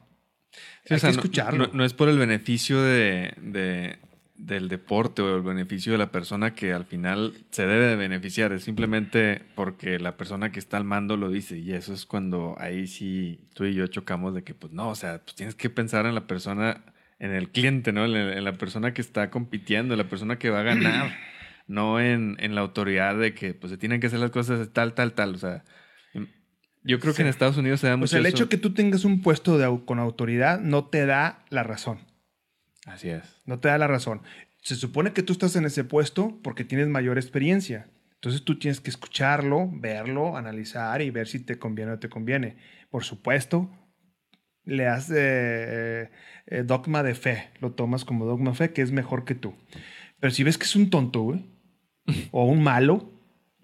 [0.85, 1.67] Sí, Hay o sea, que no- escucharlo.
[1.67, 3.97] No, no es por el beneficio de, de-
[4.35, 8.51] del deporte o el beneficio de la persona que al final se debe de beneficiar.
[8.53, 11.57] Es simplemente porque la persona que está al mando lo dice.
[11.57, 14.95] Y eso es cuando ahí sí tú y yo chocamos de que, pues no, o
[14.95, 16.83] sea, pues tienes que pensar en la persona,
[17.19, 18.05] en el cliente, ¿no?
[18.05, 21.15] En, en la persona que está compitiendo, en la persona que va a ganar.
[21.67, 24.93] no en, en la autoridad de que pues se tienen que hacer las cosas tal,
[24.95, 25.35] tal, tal.
[25.35, 25.63] O sea,
[26.81, 27.29] yo creo que en Sí.
[27.31, 28.35] Estados Unidos se da O mucho sea, el eso.
[28.37, 31.99] hecho que tú tengas un puesto de, con autoridad no te da la razón.
[32.85, 33.23] Así es.
[33.45, 34.21] No te da la razón.
[34.61, 37.87] Se supone que tú estás en ese puesto porque tienes mayor experiencia.
[38.15, 42.09] Entonces tú tienes que escucharlo, verlo, analizar y ver si te conviene o no te
[42.09, 42.57] conviene.
[42.89, 43.69] Por supuesto,
[44.65, 46.09] le das eh,
[46.49, 47.49] eh, dogma de fe.
[47.61, 49.53] Lo tomas como dogma de fe, que es mejor que tú.
[50.19, 51.45] Pero si ves que es un tonto, güey,
[52.31, 53.09] o un malo,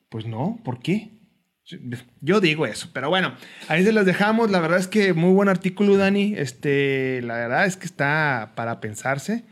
[0.10, 1.12] pues no, ¿por qué?
[2.22, 3.34] Yo digo eso, pero bueno,
[3.70, 4.52] ahí se las dejamos.
[4.52, 6.36] La verdad es que muy buen artículo, Dani.
[6.38, 9.44] Este, la verdad es que está para pensarse.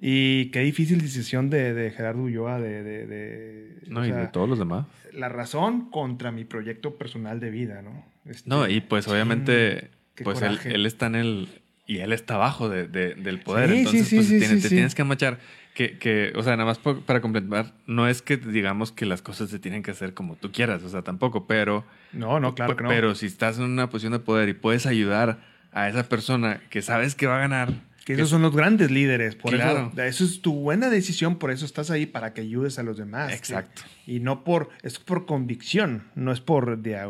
[0.00, 4.16] Y qué difícil decisión de, de Gerardo Ulloa de, de- de- No, o y sea,
[4.16, 4.86] de todos los demás.
[5.12, 8.06] la razón contra mi proyecto personal de vida, ¿no?
[8.24, 9.90] Este, No, y pues obviamente,
[10.24, 11.48] pues él está en el...
[11.90, 13.68] Y él está abajo de- de- del poder.
[13.70, 14.74] Sí, sí, entonces, sí, pues sí, tiene- sí, te sí.
[14.76, 15.38] tienes que amachar.
[15.74, 19.22] Que, que, o sea, nada más por- para completar, no es que digamos que las
[19.22, 21.84] cosas se tienen que hacer como tú quieras, o sea, tampoco, pero...
[22.12, 22.88] No, no, claro que no.
[22.90, 25.40] Pero si estás en una posición de poder y puedes ayudar
[25.72, 27.72] a esa persona que sabes que va a ganar...
[28.04, 29.36] que esos son los grandes líderes.
[29.36, 29.90] Por Claro.
[29.92, 31.38] eso, eso es tu buena decisión.
[31.38, 33.32] Por eso estás ahí para que ayudes a los demás.
[33.32, 33.82] Exacto.
[34.06, 37.08] Y no por, es por convicción, no es por de a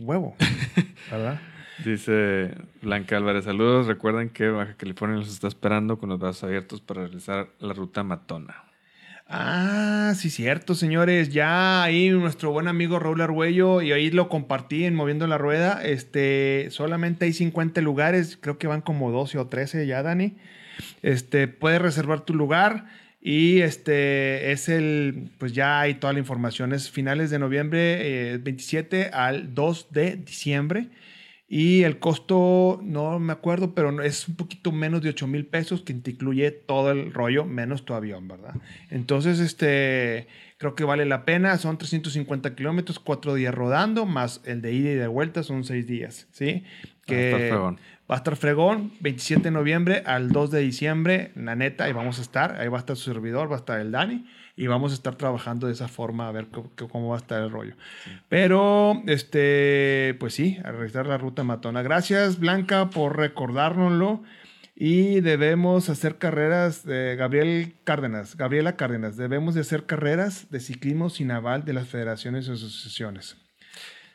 [0.00, 0.36] huevo.
[1.10, 1.40] ¿Verdad?
[1.84, 3.86] Dice Blanca Álvarez, saludos.
[3.86, 8.02] Recuerden que Baja California los está esperando con los brazos abiertos para realizar la ruta
[8.02, 8.64] matona.
[9.26, 11.30] Ah, sí, cierto, señores.
[11.30, 15.82] Ya ahí nuestro buen amigo Raúl Argüello, y ahí lo compartí en Moviendo la Rueda.
[15.82, 20.36] Este, solamente hay 50 lugares, creo que van como 12 o 13 ya, Dani.
[21.02, 22.86] Este, puedes reservar tu lugar
[23.20, 26.72] y este es el, pues ya hay toda la información.
[26.72, 30.88] Es finales de noviembre, eh, 27 al 2 de diciembre.
[31.54, 35.82] Y el costo, no me acuerdo, pero es un poquito menos de 8 mil pesos,
[35.82, 38.54] que te incluye todo el rollo, menos tu avión, ¿verdad?
[38.88, 41.58] Entonces, este, creo que vale la pena.
[41.58, 45.86] Son 350 kilómetros, cuatro días rodando, más el de ida y de vuelta son seis
[45.86, 46.64] días, ¿sí?
[47.10, 47.80] Va a estar fregón.
[48.10, 52.18] Va a estar fregón, 27 de noviembre al 2 de diciembre, la neta, ahí vamos
[52.18, 54.24] a estar, ahí va a estar su servidor, va a estar el Dani,
[54.56, 56.48] y vamos a estar trabajando de esa forma a ver
[56.90, 57.74] cómo, va a estar el rollo.
[58.28, 61.82] Pero, este, pues sí, a realizar la ruta matona.
[61.82, 64.22] Gracias, Blanca, por recordárnoslo.
[64.74, 71.10] Y debemos hacer carreras, de Gabriel Cárdenas, Gabriela Cárdenas, debemos de hacer carreras de ciclismo
[71.10, 73.36] sin aval de las federaciones y asociaciones.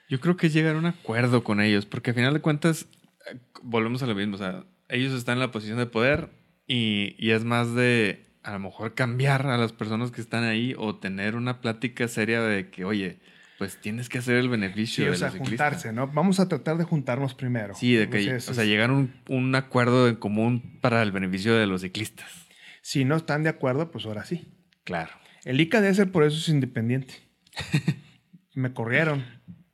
[0.09, 2.87] Yo creo que es llegar a un acuerdo con ellos, porque al final de cuentas,
[3.31, 6.29] eh, volvemos a lo mismo, o sea, ellos están en la posición de poder
[6.65, 10.73] y, y es más de a lo mejor cambiar a las personas que están ahí
[10.77, 13.19] o tener una plática seria de que, oye,
[13.57, 16.07] pues tienes que hacer el beneficio Sí, de o sea, juntarse, ¿no?
[16.07, 17.73] Vamos a tratar de juntarnos primero.
[17.75, 21.11] Sí, de que, Entonces, o sea, llegar a un, un acuerdo en común para el
[21.11, 22.47] beneficio de los ciclistas.
[22.81, 24.47] Si no están de acuerdo, pues ahora sí.
[24.83, 25.11] Claro.
[25.43, 27.15] El ICA de ser por eso es independiente.
[28.53, 29.25] Me corrieron,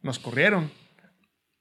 [0.02, 0.72] nos corrieron,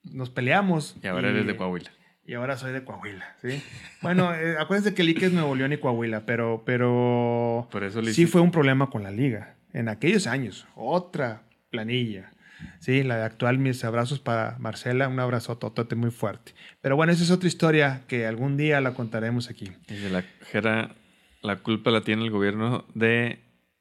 [0.05, 0.96] nos peleamos.
[1.03, 1.90] Y ahora eres de Coahuila.
[2.24, 3.62] Y ahora soy de Coahuila, ¿sí?
[4.00, 8.02] Bueno, eh, acuérdense que el ICA es Nuevo León y Coahuila, pero, pero Por eso
[8.04, 9.56] sí fue un problema con la liga.
[9.72, 12.32] En aquellos años, otra planilla.
[12.78, 16.54] Sí, la de actual, mis abrazos para Marcela, un abrazo totote muy fuerte.
[16.80, 19.72] Pero bueno, esa es otra historia que algún día la contaremos aquí.
[19.88, 20.94] Dice la Jera,
[21.42, 23.40] la culpa la tiene el gobierno de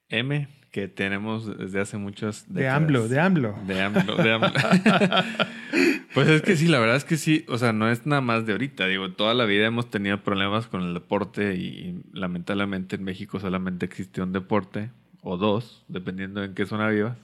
[0.10, 3.60] M, que tenemos desde hace muchos De AMLO, de AMLO.
[3.68, 4.52] De AMLO, de AMLO.
[6.14, 8.46] Pues es que sí, la verdad es que sí, o sea, no es nada más
[8.46, 13.04] de ahorita, digo, toda la vida hemos tenido problemas con el deporte y, lamentablemente en
[13.04, 14.92] México solamente existe un deporte
[15.22, 17.18] o dos, dependiendo en qué zona vivas,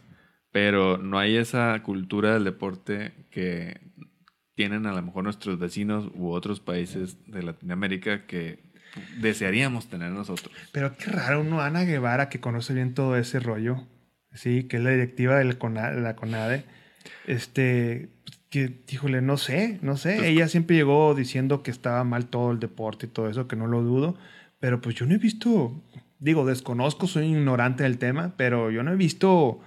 [0.51, 3.79] pero no hay esa cultura del deporte que
[4.55, 8.63] tienen a lo mejor nuestros vecinos u otros países de Latinoamérica que
[9.19, 10.51] desearíamos tener nosotros.
[10.71, 13.85] Pero qué raro, uno, Ana Guevara, que conoce bien todo ese rollo,
[14.33, 16.63] sí, que es la directiva de la CONADE,
[17.27, 18.09] este,
[18.49, 22.59] que, híjole, no sé, no sé, ella siempre llegó diciendo que estaba mal todo el
[22.59, 24.15] deporte y todo eso, que no lo dudo,
[24.59, 25.81] pero pues yo no he visto,
[26.19, 29.59] digo, desconozco, soy ignorante del tema, pero yo no he visto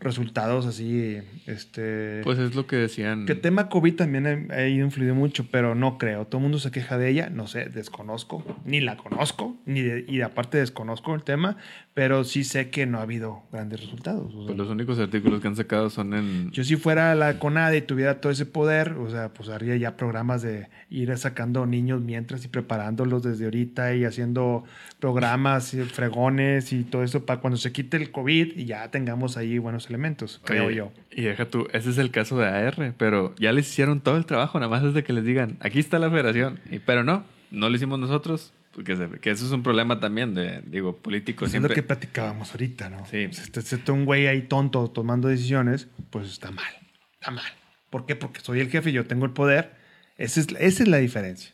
[0.00, 2.20] resultados así, este...
[2.22, 3.26] Pues es lo que decían.
[3.26, 6.24] Que el tema COVID también ha, influido mucho, pero no creo.
[6.26, 10.20] Todo el mundo se queja de ella, no sé, desconozco, ni la conozco, ni y
[10.20, 11.56] aparte desconozco el tema,
[11.94, 14.32] pero sí sé que no ha habido grandes resultados.
[14.32, 16.50] pues los únicos artículos que han sacado son en...
[16.52, 19.96] Yo si fuera la CONADE y tuviera todo ese poder, o sea, pues haría ya
[19.96, 24.62] programas de ir sacando niños mientras y preparándolos desde ahorita y haciendo
[25.00, 29.36] programas, y fregones y todo eso para cuando se quite el COVID y ya tengamos
[29.36, 30.92] ahí buenos elementos, creo yo.
[31.10, 34.26] Y deja tú, ese es el caso de AR, pero ya les hicieron todo el
[34.26, 37.24] trabajo, nada más es de que les digan, aquí está la federación, y, pero no,
[37.50, 41.48] no lo hicimos nosotros, porque que eso es un problema también de, digo, político.
[41.48, 41.72] Siempre...
[41.72, 43.04] Es lo que platicábamos ahorita, ¿no?
[43.06, 43.26] Sí.
[43.26, 46.72] Pues este, este, un güey ahí tonto tomando decisiones, pues está mal,
[47.14, 47.52] está mal.
[47.90, 48.14] ¿Por qué?
[48.14, 49.74] Porque soy el jefe y yo tengo el poder.
[50.16, 51.52] Esa es, esa es la diferencia.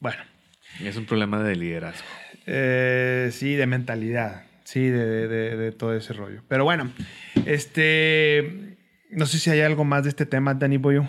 [0.00, 0.22] Bueno.
[0.80, 2.06] Y es un problema de liderazgo.
[2.46, 4.44] Eh, sí, de mentalidad.
[4.70, 6.42] Sí, de, todo ese rollo.
[6.46, 6.92] Pero bueno,
[7.44, 8.76] este.
[9.10, 11.08] No sé si hay algo más de este tema, Dani Boyo.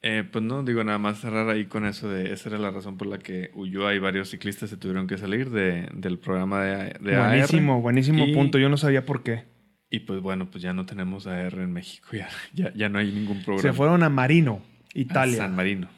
[0.00, 2.96] Eh, pues no, digo nada más cerrar ahí con eso de esa era la razón
[2.96, 6.94] por la que huyó y varios ciclistas se tuvieron que salir de, del programa de,
[7.00, 8.58] de Buenísimo, buenísimo punto.
[8.58, 9.42] Yo no sabía por qué.
[9.90, 13.10] Y pues bueno, pues ya no tenemos AR en México, ya, ya, ya no hay
[13.10, 13.62] ningún programa.
[13.62, 14.62] Se fueron a Marino,
[14.94, 15.36] Italia.
[15.36, 15.88] San Marino.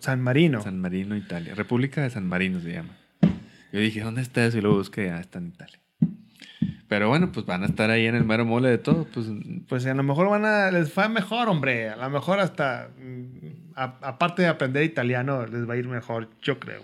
[0.00, 0.62] San Marino.
[0.62, 1.54] San Marino, Italia.
[1.54, 2.96] República de San Marino se llama.
[3.70, 4.56] Yo dije, ¿dónde está eso?
[4.56, 5.83] Y luego busqué, ah, está en Italia.
[6.94, 9.04] Pero bueno, pues van a estar ahí en el mero mole de todo.
[9.12, 9.26] Pues,
[9.68, 11.88] pues a lo mejor van a, les fue mejor, hombre.
[11.88, 16.60] A lo mejor hasta, mm, aparte de aprender italiano, les va a ir mejor, yo
[16.60, 16.82] creo.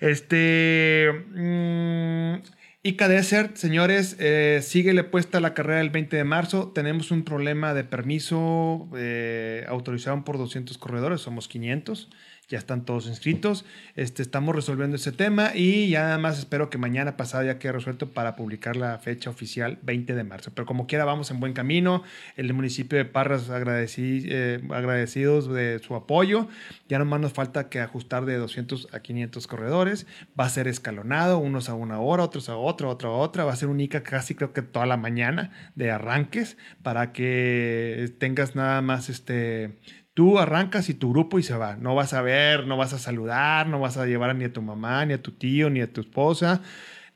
[0.00, 1.26] Este...
[1.28, 2.42] Mmm,
[2.82, 6.72] y Desert, señores, eh, síguele puesta la carrera el 20 de marzo.
[6.74, 12.10] Tenemos un problema de permiso eh, autorizado por 200 corredores, somos 500
[12.50, 13.64] ya están todos inscritos.
[13.94, 17.72] Este, estamos resolviendo ese tema y ya nada más espero que mañana pasado ya quede
[17.72, 20.50] resuelto para publicar la fecha oficial 20 de marzo.
[20.52, 22.02] Pero como quiera, vamos en buen camino.
[22.36, 26.48] El municipio de Parras eh, agradecidos de su apoyo.
[26.88, 30.08] Ya nomás nos falta que ajustar de 200 a 500 corredores.
[30.38, 33.44] Va a ser escalonado, unos a una hora, otros a otra, otra a otra.
[33.44, 38.12] Va a ser un ICA casi creo que toda la mañana de arranques para que
[38.18, 39.78] tengas nada más este
[40.14, 41.76] Tú arrancas y tu grupo y se va.
[41.76, 44.60] No vas a ver, no vas a saludar, no vas a llevar ni a tu
[44.62, 46.62] mamá, ni a tu tío, ni a tu esposa.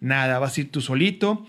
[0.01, 1.45] Nada, vas a ir tú solito,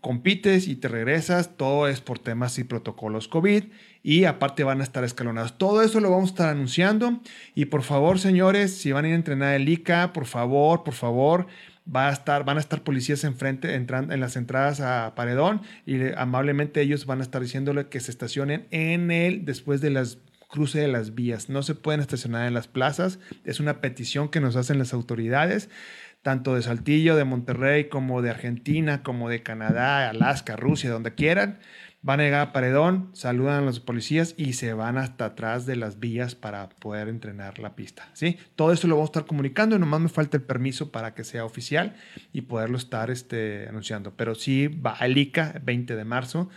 [0.00, 1.56] compites y te regresas.
[1.56, 3.64] Todo es por temas y protocolos COVID.
[4.02, 5.58] Y aparte van a estar escalonados.
[5.58, 7.20] Todo eso lo vamos a estar anunciando.
[7.54, 10.94] Y por favor, señores, si van a ir a entrenar el ICA, por favor, por
[10.94, 11.46] favor,
[11.94, 16.12] va a estar, van a estar policías enfrente, entrando en las entradas a Paredón y
[16.16, 20.18] amablemente ellos van a estar diciéndole que se estacionen en él después de las
[20.50, 21.48] cruce de las vías.
[21.48, 23.18] No se pueden estacionar en las plazas.
[23.44, 25.70] Es una petición que nos hacen las autoridades,
[26.22, 31.60] tanto de Saltillo, de Monterrey, como de Argentina, como de Canadá, Alaska, Rusia, donde quieran.
[32.02, 35.76] Van a llegar a Paredón, saludan a los policías y se van hasta atrás de
[35.76, 38.08] las vías para poder entrenar la pista.
[38.14, 38.38] ¿sí?
[38.56, 41.24] Todo esto lo vamos a estar comunicando y nomás me falta el permiso para que
[41.24, 41.94] sea oficial
[42.32, 44.14] y poderlo estar este, anunciando.
[44.16, 46.48] Pero sí va a ICA 20 de marzo.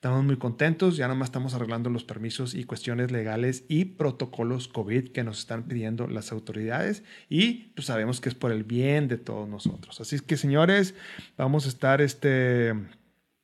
[0.00, 5.10] Estamos muy contentos, ya nomás estamos arreglando los permisos y cuestiones legales y protocolos COVID
[5.10, 9.18] que nos están pidiendo las autoridades y pues sabemos que es por el bien de
[9.18, 10.00] todos nosotros.
[10.00, 10.94] Así es que señores,
[11.36, 12.72] vamos a estar este,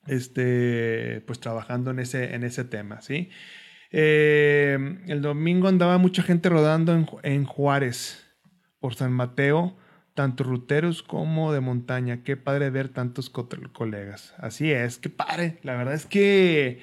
[0.07, 3.29] este, pues trabajando en ese, en ese tema, ¿sí?
[3.91, 4.79] Eh,
[5.09, 8.25] el domingo andaba mucha gente rodando en, en Juárez
[8.81, 9.77] por San Mateo
[10.17, 12.25] tanto ruteros como de montaña.
[12.25, 14.35] Qué padre ver tantos colegas.
[14.39, 15.61] Así es, qué padre.
[15.63, 16.81] La verdad es que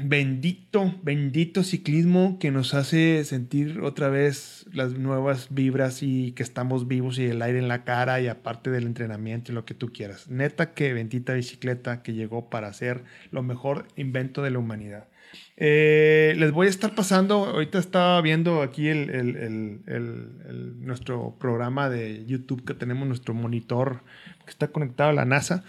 [0.00, 6.88] Bendito, bendito ciclismo que nos hace sentir otra vez las nuevas vibras y que estamos
[6.88, 9.92] vivos y el aire en la cara y aparte del entrenamiento y lo que tú
[9.92, 10.30] quieras.
[10.30, 15.08] Neta que bendita bicicleta que llegó para ser lo mejor invento de la humanidad.
[15.64, 21.88] Eh, les voy a estar pasando, ahorita estaba viendo aquí el, el, el, nuestro programa
[21.88, 24.00] de YouTube que tenemos, nuestro monitor
[24.44, 25.62] que está conectado a la NASA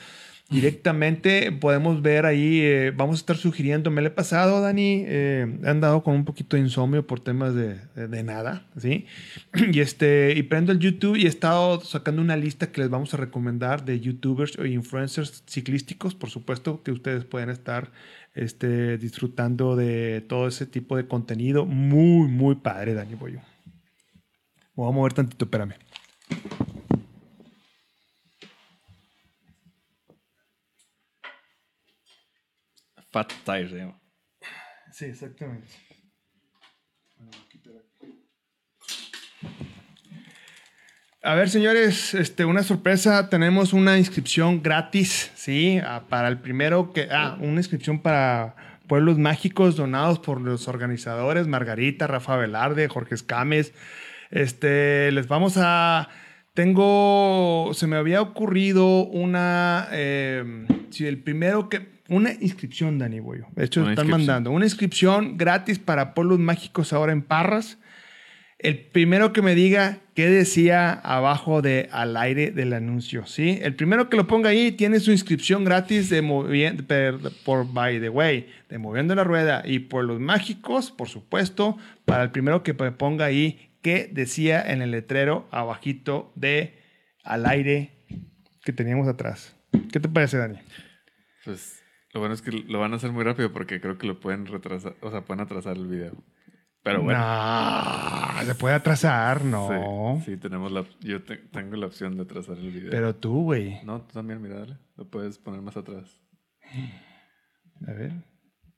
[0.49, 5.59] directamente podemos ver ahí, eh, vamos a estar sugiriendo, me le he pasado, Dani, eh,
[5.63, 9.05] he andado con un poquito de insomnio por temas de, de, nada, ¿sí?
[9.73, 13.13] Y, este, y prendo el YouTube y he estado sacando una lista que les vamos
[13.13, 17.91] a recomendar de youtubers o influencers ciclísticos, por supuesto, que ustedes pueden estar
[18.34, 21.65] este, disfrutando de todo ese tipo de contenido.
[21.65, 23.41] Muy, muy padre, Dani Boyo.
[24.75, 25.75] Voy a mover tantito, espérame.
[33.11, 34.01] Fat Tire se llama.
[34.91, 35.67] Sí, exactamente.
[41.26, 43.30] A ver, señores, este, una sorpresa.
[43.30, 45.80] Tenemos una inscripción gratis, ¿sí?
[45.82, 47.07] Ah, para el primero que.
[47.09, 48.55] Ah, una inscripción para
[48.88, 53.71] Pueblos Mágicos donados por los organizadores Margarita, Rafa Velarde, Jorge Escames.
[54.32, 56.09] Este, les vamos a.
[56.53, 57.71] Tengo.
[57.74, 59.88] Se me había ocurrido una.
[59.93, 63.45] Eh, si el primero que una inscripción, Dani Boyo.
[63.55, 67.78] De hecho, están mandando una inscripción gratis para Polos Mágicos ahora en Parras.
[68.64, 73.59] El primero que me diga qué decía abajo de al aire del anuncio, ¿sí?
[73.61, 76.24] El primero que lo ponga ahí tiene su inscripción gratis de
[77.43, 82.24] por by the way, de moviendo la rueda y por los mágicos, por supuesto, para
[82.24, 86.80] el primero que ponga ahí qué decía en el letrero abajito de
[87.26, 87.91] al aire
[88.64, 89.57] que teníamos atrás.
[89.91, 90.59] ¿Qué te parece, Dani?
[91.43, 91.84] Pues
[92.14, 94.45] lo bueno es que lo van a hacer muy rápido porque creo que lo pueden
[94.45, 96.14] retrasar, o sea, pueden atrasar el video.
[96.84, 97.19] Pero bueno.
[97.19, 100.21] No, se puede atrasar, no.
[100.25, 102.91] Sí, tenemos la, yo tengo la opción de atrasar el video.
[102.91, 103.79] Pero tú, güey.
[103.86, 104.77] No, tú también, mira, dale.
[104.97, 106.21] Lo puedes poner más atrás.
[107.88, 108.11] A ver.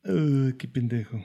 [0.04, 1.20] Uh, qué pendejo.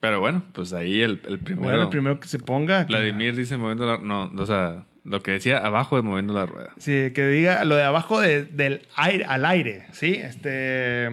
[0.00, 1.68] Pero bueno, pues ahí el, el primero.
[1.68, 2.84] Bueno, el primero que se ponga.
[2.84, 3.98] Vladimir dice moviendo la.
[3.98, 6.72] No, o sea, lo que decía abajo de moviendo la rueda.
[6.78, 10.14] Sí, que diga lo de abajo del aire al aire, ¿sí?
[10.14, 11.08] Este.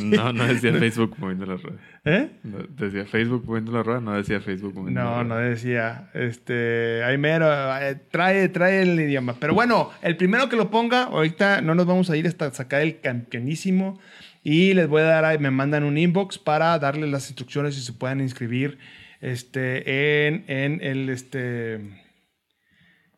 [0.00, 1.78] No, no decía Facebook moviendo la rueda.
[2.08, 2.30] ¿Eh?
[2.78, 5.24] decía Facebook moviendo la rueda, no decía Facebook moviendo no, la rueda.
[5.24, 6.08] No, no decía.
[6.14, 7.48] Este, ahí mero,
[7.80, 9.34] eh, trae, trae el idioma.
[9.40, 12.82] Pero bueno, el primero que lo ponga, ahorita no nos vamos a ir hasta sacar
[12.82, 13.98] el campeonísimo.
[14.44, 17.92] Y les voy a dar, me mandan un inbox para darles las instrucciones y se
[17.92, 18.78] puedan inscribir
[19.20, 21.80] este, en, en el, este,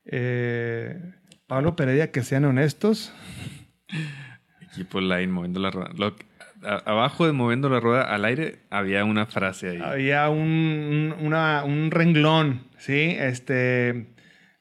[0.07, 0.99] eh,
[1.47, 3.13] Pablo Pereira, que sean honestos.
[4.73, 5.91] Equipo Line moviendo la rueda
[6.63, 9.81] abajo de moviendo la rueda al aire había una frase ahí.
[9.83, 13.17] Había un, un renglón, ¿sí?
[13.19, 14.07] Este.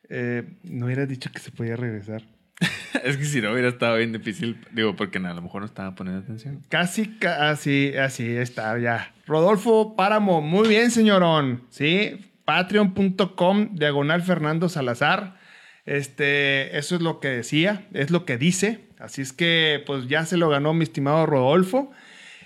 [0.09, 2.23] Eh, no hubiera dicho que se podía regresar.
[3.03, 5.95] es que si no hubiera estado bien difícil, digo, porque a lo mejor no estaba
[5.95, 6.61] poniendo atención.
[6.69, 9.13] Casi, así, así está, ya.
[9.25, 12.31] Rodolfo Páramo, muy bien, señorón, ¿sí?
[12.45, 15.37] Patreon.com, diagonal Fernando Salazar.
[15.85, 18.86] Este, eso es lo que decía, es lo que dice.
[18.99, 21.91] Así es que, pues ya se lo ganó mi estimado Rodolfo.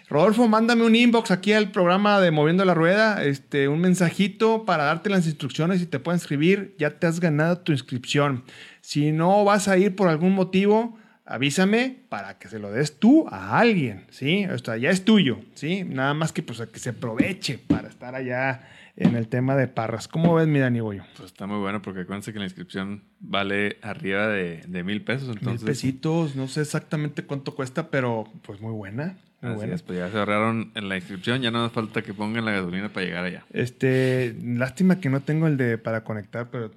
[0.09, 4.83] Rodolfo, mándame un inbox aquí al programa de Moviendo la Rueda, este, un mensajito para
[4.83, 6.75] darte las instrucciones y te pueden inscribir.
[6.77, 8.43] Ya te has ganado tu inscripción.
[8.81, 13.25] Si no vas a ir por algún motivo, avísame para que se lo des tú
[13.29, 14.45] a alguien, ¿sí?
[14.47, 15.85] O sea, ya es tuyo, ¿sí?
[15.85, 20.07] Nada más que pues que se aproveche para estar allá en el tema de Parras.
[20.07, 21.03] ¿Cómo ves, mi Dani Boyo?
[21.17, 25.29] Pues está muy bueno porque acuérdense que la inscripción vale arriba de, de mil pesos.
[25.29, 25.63] Entonces...
[25.63, 29.17] Mil pesitos, no sé exactamente cuánto cuesta, pero pues muy buena.
[29.41, 29.75] Muy buena.
[29.83, 32.89] pues ya se ahorraron en la inscripción, ya no hace falta que pongan la gasolina
[32.89, 33.43] para llegar allá.
[33.51, 36.71] Este, lástima que no tengo el de para conectar, pero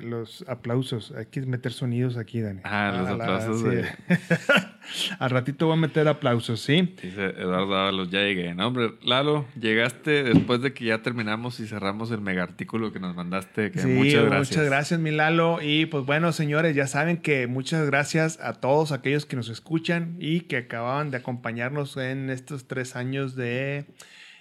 [0.00, 2.60] los aplausos, hay que meter sonidos aquí, Dani.
[2.64, 3.86] Ah, los aplausos de...
[5.18, 6.94] Al ratito voy a meter aplausos, ¿sí?
[7.02, 8.54] Dice Eduardo Ábalos, ya llegué.
[8.54, 13.00] No, hombre, Lalo, llegaste después de que ya terminamos y cerramos el mega artículo que
[13.00, 13.70] nos mandaste.
[13.70, 14.50] Que muchas gracias.
[14.50, 15.58] Muchas gracias, mi Lalo.
[15.62, 20.16] Y pues bueno, señores, ya saben que muchas gracias a todos aquellos que nos escuchan
[20.18, 23.86] y que acababan de acompañarnos en estos tres años de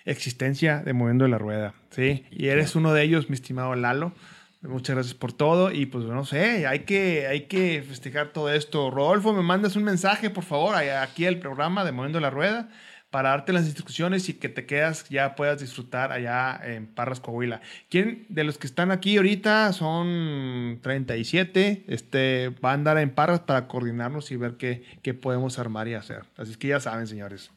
[0.05, 2.25] existencia de Moviendo la Rueda, ¿sí?
[2.31, 4.13] Y eres uno de ellos, mi estimado Lalo.
[4.62, 8.89] Muchas gracias por todo y pues no sé, hay que, hay que festejar todo esto.
[8.89, 12.70] Rodolfo, me mandas un mensaje, por favor, aquí al programa de Moviendo la Rueda
[13.10, 17.62] para darte las instrucciones y que te quedas, ya puedas disfrutar allá en Parras, Coahuila.
[17.89, 21.86] ¿Quién de los que están aquí ahorita son 37?
[21.88, 25.93] Este, va a andar en Parras para coordinarnos y ver qué, qué podemos armar y
[25.93, 26.24] hacer.
[26.36, 27.51] Así es que ya saben, señores.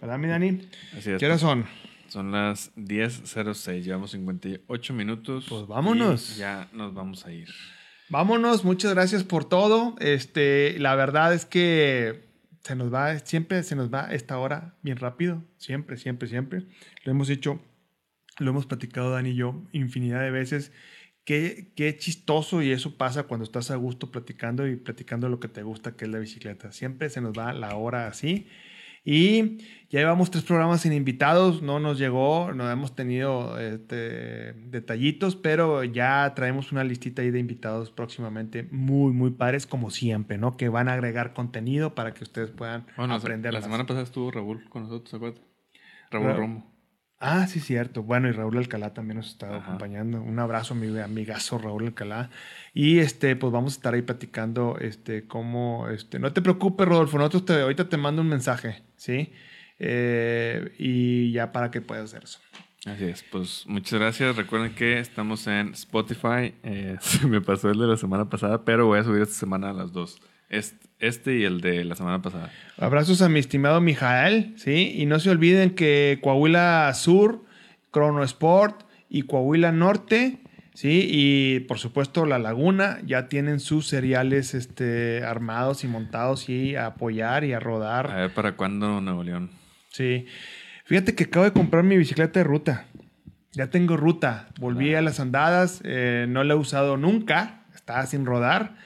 [0.00, 0.68] ¿verdad, mi Dani?
[0.96, 1.18] Así es.
[1.18, 1.66] ¿Qué horas son?
[2.08, 5.46] Son las 10.06, llevamos 58 minutos.
[5.48, 6.36] Pues vámonos.
[6.36, 7.48] y ya nos vamos a ir.
[8.08, 9.94] Vámonos, muchas gracias por todo.
[10.00, 12.26] Este, la verdad es que
[12.62, 15.44] se nos va, siempre se nos va esta hora bien rápido.
[15.58, 16.66] Siempre, siempre, siempre.
[17.04, 17.60] Lo hemos hecho,
[18.38, 20.72] lo hemos platicado Dani y yo infinidad de veces.
[21.24, 25.48] Qué, qué chistoso y eso pasa cuando estás a gusto platicando y platicando lo que
[25.48, 26.72] te gusta, que es la bicicleta.
[26.72, 28.46] Siempre se nos va la hora así.
[29.04, 29.58] Y
[29.90, 35.82] ya llevamos tres programas sin invitados, no nos llegó, no hemos tenido este, detallitos, pero
[35.84, 40.56] ya traemos una listita ahí de invitados próximamente muy, muy pares, como siempre, ¿no?
[40.56, 43.54] Que van a agregar contenido para que ustedes puedan Bueno, aprender.
[43.54, 45.42] la semana pasada estuvo Raúl con nosotros, ¿se acuerdan?
[46.10, 46.77] Raúl Ra- Romo.
[47.20, 48.02] Ah, sí, cierto.
[48.04, 49.56] Bueno, y Raúl Alcalá también nos está Ajá.
[49.58, 50.22] acompañando.
[50.22, 52.30] Un abrazo a mi amigazo Raúl Alcalá.
[52.74, 57.18] Y este, pues vamos a estar ahí platicando, este, cómo, este, no te preocupes, Rodolfo,
[57.18, 59.32] nosotros te, ahorita te mando un mensaje, ¿sí?
[59.80, 62.38] Eh, y ya para que puedas hacer eso.
[62.86, 64.36] Así es, pues muchas gracias.
[64.36, 66.54] Recuerden que estamos en Spotify.
[66.62, 69.70] Eh, se me pasó el de la semana pasada, pero voy a subir esta semana
[69.70, 70.20] a las dos.
[70.48, 72.50] Este, este y el de la semana pasada.
[72.78, 74.92] Abrazos a mi estimado Mijael, ¿sí?
[74.96, 77.44] Y no se olviden que Coahuila Sur,
[77.90, 80.38] Crono Sport y Coahuila Norte,
[80.74, 81.06] ¿sí?
[81.10, 86.86] Y por supuesto La Laguna ya tienen sus seriales este, armados y montados y a
[86.86, 88.10] apoyar y a rodar.
[88.10, 89.50] A ver para cuándo Nuevo León.
[89.90, 90.26] Sí.
[90.84, 92.86] Fíjate que acabo de comprar mi bicicleta de ruta.
[93.52, 94.48] Ya tengo ruta.
[94.58, 95.80] Volví a las andadas.
[95.84, 97.64] eh, no la he usado nunca.
[97.74, 98.76] Estaba sin rodar.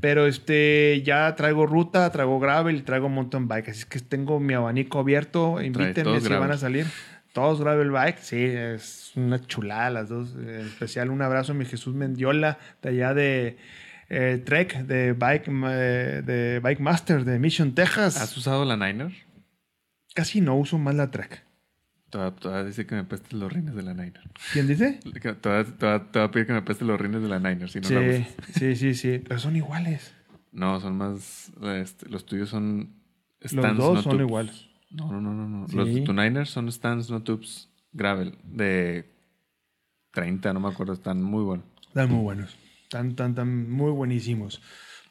[0.00, 3.70] Pero este, ya traigo ruta, traigo gravel y traigo mountain bike.
[3.70, 5.60] Así es que tengo mi abanico abierto.
[5.62, 6.40] Invítenme si gravel.
[6.40, 6.86] van a salir.
[7.32, 8.18] Todos gravel bike.
[8.18, 10.34] Sí, es una chulada las dos.
[10.34, 13.56] En especial un abrazo a mi Jesús Mendiola de allá de
[14.08, 18.20] eh, Trek, de Bike, eh, de Bike Master de Mission, Texas.
[18.20, 19.12] ¿Has usado la Niner?
[20.14, 21.45] Casi no uso más la Trek.
[22.16, 24.20] Todavía, dice que me prestes los rines de la Niner.
[24.52, 25.00] ¿Quién dice?
[25.40, 27.68] Todavía, todavía, todavía pide que me prestes los rines de la Niner.
[27.68, 28.34] Si no la sí, usas.
[28.54, 29.22] sí, sí, sí.
[29.26, 30.14] Pero son iguales.
[30.52, 31.52] No, son más.
[31.62, 32.94] este, los tuyos son.
[33.40, 34.26] Los stands, dos no son tubes.
[34.26, 34.68] iguales.
[34.90, 35.48] No, no, no, no.
[35.48, 35.68] no.
[35.68, 35.76] Sí.
[35.76, 37.68] Los de tu Niners son stands, no tubes.
[37.92, 38.38] Gravel.
[38.44, 39.10] De
[40.12, 40.94] 30, no me acuerdo.
[40.94, 41.66] Están muy buenos.
[41.88, 42.56] Están muy buenos.
[42.88, 44.62] Tan, tan, tan muy buenísimos.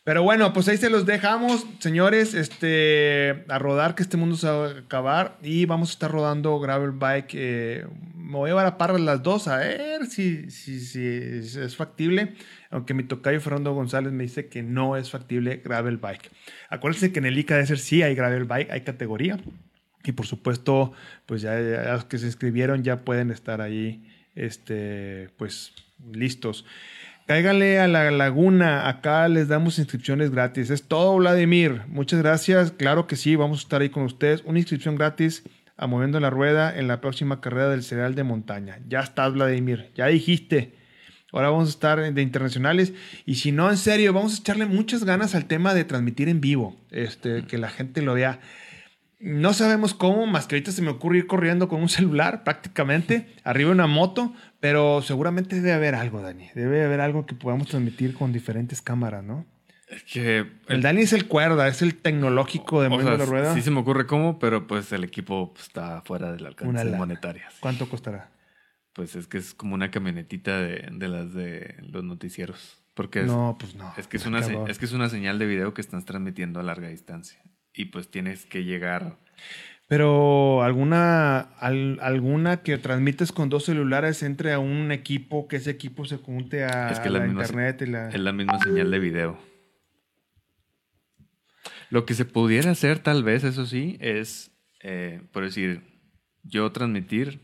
[0.06, 4.47] Pero bueno, pues ahí se los dejamos, señores, este, a rodar, que este mundo se
[4.47, 5.39] va a acabar.
[5.41, 7.32] Y vamos a estar rodando gravel bike.
[7.34, 11.76] eh, me voy a llevar a par las dos a ver si, si, si es
[11.76, 12.36] factible.
[12.70, 16.30] Aunque mi tocayo Fernando González me dice que no es factible gravel bike.
[16.70, 19.39] Acuérdense que en el ICA ser sí hay gravel bike, hay categoría.
[20.03, 20.93] Y por supuesto,
[21.26, 25.74] pues ya, ya los que se inscribieron ya pueden estar ahí, este, pues
[26.12, 26.64] listos.
[27.28, 30.69] Cáiganle a la laguna, acá les damos inscripciones gratis.
[30.69, 31.82] Es todo, Vladimir.
[31.88, 32.71] Muchas gracias.
[32.71, 34.43] Claro que sí, vamos a estar ahí con ustedes.
[34.45, 35.43] Una inscripción gratis
[35.76, 38.80] a Moviendo la Rueda en la próxima carrera del cereal de montaña.
[38.88, 39.91] Ya estás, Vladimir.
[39.95, 40.76] Ya dijiste.
[41.32, 42.93] Ahora vamos a estar de internacionales.
[43.26, 46.41] Y si no, en serio, vamos a echarle muchas ganas al tema de transmitir en
[46.41, 46.78] vivo.
[46.91, 48.39] Este, que la gente lo vea.
[49.19, 53.34] No sabemos cómo, más que ahorita se me ocurre ir corriendo con un celular prácticamente,
[53.43, 54.36] arriba de una moto,
[54.66, 56.49] pero seguramente debe haber algo, Dani.
[56.55, 59.45] Debe haber algo que podamos transmitir con diferentes cámaras, ¿no?
[59.88, 60.43] Es que.
[60.68, 63.53] El Dani es el cuerda, es el tecnológico de o sea, la Rueda.
[63.53, 67.43] Sí se me ocurre cómo, pero pues el equipo está fuera del alcance monetario.
[67.59, 68.32] ¿Cuánto costará?
[68.93, 72.84] Pues es que es como una camionetita de, de las de los noticieros.
[72.95, 73.93] Porque es, no, pues no.
[73.97, 76.63] es, que es, una, es que es una señal de video que estás transmitiendo a
[76.63, 77.39] larga distancia.
[77.72, 79.20] Y pues tienes que llegar.
[79.88, 85.69] Pero alguna, al- alguna que transmites con dos celulares entre a un equipo, que ese
[85.69, 88.09] equipo se junte a, Es que a la la misma- internet y la...
[88.09, 89.38] Es la misma señal de video.
[91.91, 95.83] Lo que se pudiera hacer, tal vez, eso sí, es, eh, por decir,
[96.43, 97.39] yo transmitir,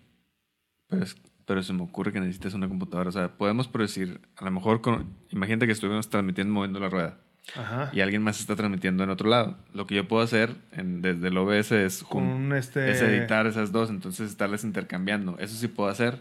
[0.88, 1.16] pero, es-
[1.46, 3.10] pero se me ocurre que necesitas una computadora.
[3.10, 6.90] O sea, podemos, por decir, a lo mejor, con, imagínate que estuvimos transmitiendo moviendo la
[6.90, 7.20] rueda
[7.56, 7.90] Ajá.
[7.92, 9.58] y alguien más está transmitiendo en otro lado.
[9.74, 12.92] Lo que yo puedo hacer en- desde el OBS es, Con este...
[12.92, 15.38] es editar esas dos, entonces estarles intercambiando.
[15.40, 16.20] Eso sí puedo hacer,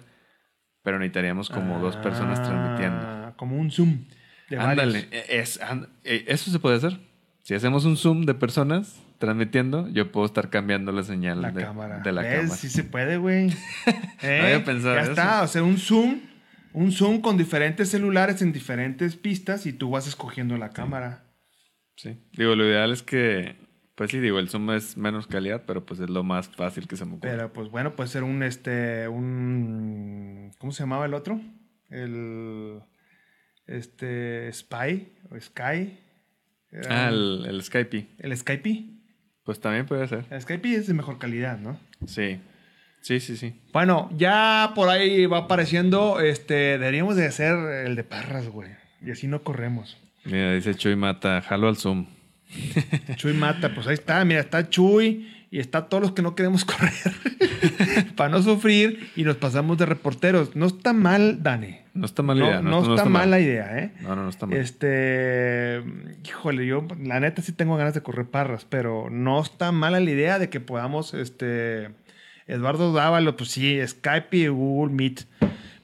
[0.83, 3.03] pero necesitaríamos como dos personas transmitiendo.
[3.07, 4.05] Ah, Como un Zoom.
[4.49, 6.99] de Ándale, e- es, and- e- eso se puede hacer.
[7.43, 11.63] Si hacemos un zoom de personas transmitiendo, yo puedo estar cambiando la señal La de,
[11.65, 11.99] cámara.
[12.01, 12.35] de la ¿Ves?
[12.41, 12.57] cámara.
[12.57, 13.51] Sí se puede, güey.
[14.23, 14.41] ¿Eh?
[14.43, 15.11] había pensado Ya eso.
[15.13, 15.43] está.
[15.43, 16.21] O sea, un Zoom.
[16.73, 21.25] Un Zoom con diferentes celulares en diferentes pistas y tú vas escogiendo la cámara.
[21.97, 22.19] Sí.
[22.33, 23.57] Digo, lo ideal es que,
[23.95, 26.97] pues sí, digo, el zoom es menos calidad, pero pues es lo más fácil que
[26.97, 27.31] se me ocurre.
[27.31, 29.07] Pero pues bueno, puede ser un este.
[29.09, 30.53] un.
[30.59, 31.41] ¿Cómo se llamaba el otro?
[31.91, 32.81] El.
[33.67, 34.51] Este.
[34.53, 35.99] Spy o Sky.
[36.73, 38.17] Era ah, el, el Skype.
[38.19, 39.01] el Skype.
[39.45, 40.25] Pues también puede ser.
[40.41, 41.79] Skype es de mejor calidad, ¿no?
[42.07, 42.41] Sí.
[43.01, 43.55] Sí, sí, sí.
[43.73, 48.71] Bueno, ya por ahí va apareciendo, este, deberíamos de hacer el de Parras, güey.
[49.05, 49.97] Y así no corremos.
[50.25, 52.07] Mira, dice Chuy Mata, jalo al Zoom.
[53.17, 56.65] Chuy Mata, pues ahí está, mira, está Chuy y está todos los que no queremos
[56.67, 56.93] correr
[58.17, 60.55] para no sufrir y nos pasamos de reporteros.
[60.55, 61.79] No está mal, Dani.
[61.95, 62.61] No está mal No, idea.
[62.61, 63.93] no está mal la idea, ¿eh?
[64.03, 64.57] No, no, no está mal.
[64.59, 65.83] Este,
[66.25, 70.11] híjole, yo la neta sí tengo ganas de correr parras, pero no está mala la
[70.11, 71.91] idea de que podamos, este,
[72.51, 75.21] Eduardo Dávalo, pues sí, Skype y Google Meet,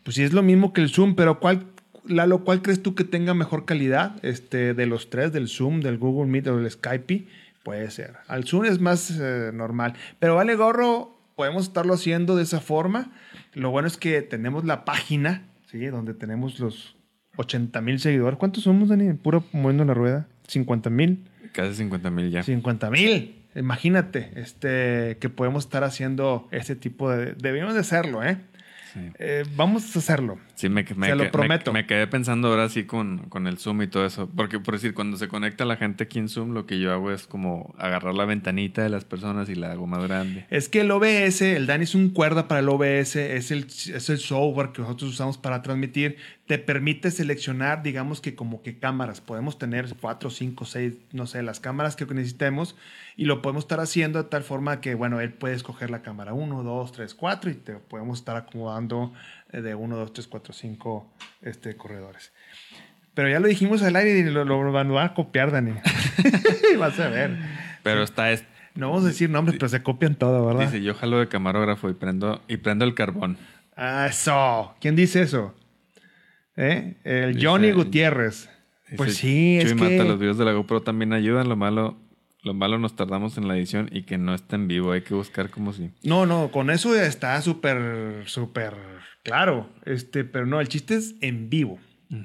[0.03, 1.67] pues sí es lo mismo que el Zoom, pero ¿cuál,
[2.05, 5.97] Lalo, cuál crees tú que tenga mejor calidad, este, de los tres, del Zoom, del
[5.99, 7.27] Google Meet o del Skype?
[7.63, 8.15] Puede ser.
[8.27, 13.13] Al Zoom es más eh, normal, pero vale gorro, podemos estarlo haciendo de esa forma.
[13.55, 16.97] Lo bueno es que tenemos la página, sí, donde tenemos los
[17.37, 18.39] 80 mil seguidores.
[18.39, 19.13] ¿Cuántos somos, Dani?
[19.15, 20.27] Puro moviendo la rueda.
[20.49, 21.29] 50 mil.
[21.53, 22.43] Casi 50 mil ya.
[22.43, 23.46] 50 mil.
[23.57, 27.33] Imagínate, este, que podemos estar haciendo este tipo de...
[27.33, 28.39] Debemos de hacerlo, ¿eh?
[28.93, 29.01] Sí.
[29.19, 30.39] Eh, vamos a hacerlo.
[30.57, 31.71] Sí, me, me, Se lo me- prometo.
[31.73, 34.29] Me, quedé pensando ahora sí con, con el Zoom y todo eso.
[34.35, 37.13] Porque, por decir, cuando se conecta la gente aquí en Zoom, lo que yo hago
[37.13, 40.47] es como agarrar la ventanita de las personas y la hago más grande.
[40.49, 44.09] Es que el OBS, el Dani es un cuerda para el OBS, es el, es
[44.09, 46.17] el software que nosotros usamos para transmitir.
[46.47, 49.21] Te permite seleccionar, digamos que como que cámaras.
[49.21, 52.77] Podemos tener cuatro, cinco, seis, no sé, las cámaras que necesitemos
[53.17, 56.35] y lo podemos estar haciendo de tal forma que, bueno, él puede escoger la cámara
[56.35, 59.13] 1, 2, 3, 4 y te podemos estar acomodando
[59.63, 62.33] de 1, 2, 3, 4, 5 este, corredores.
[63.15, 65.73] Pero ya lo dijimos al aire y lo, lo van a copiar, Dani.
[66.79, 67.39] Vas a ver.
[67.83, 68.45] Pero está, es,
[68.75, 70.71] No vamos a decir nombres, pero se copian todo, ¿verdad?
[70.71, 73.39] dice, yo jalo de camarógrafo y prendo, y prendo el carbón.
[73.75, 74.75] Ah, Eso.
[74.81, 75.55] ¿Quién dice eso?
[76.57, 76.97] ¿Eh?
[77.05, 78.51] El Dice- Johnny Gutiérrez.
[78.85, 79.97] Dice, Pues sí, es Chuy que...
[79.99, 81.49] Mata, los videos de la GoPro también ayudan.
[81.49, 81.97] Lo malo,
[82.43, 84.93] lo malo nos tardamos en la edición y que no está en vivo.
[84.93, 85.91] Hay que buscar como si...
[86.03, 88.75] No, no, con eso está súper, súper
[89.27, 89.69] claro.
[89.85, 91.79] Este, pero no, el chiste es en vivo.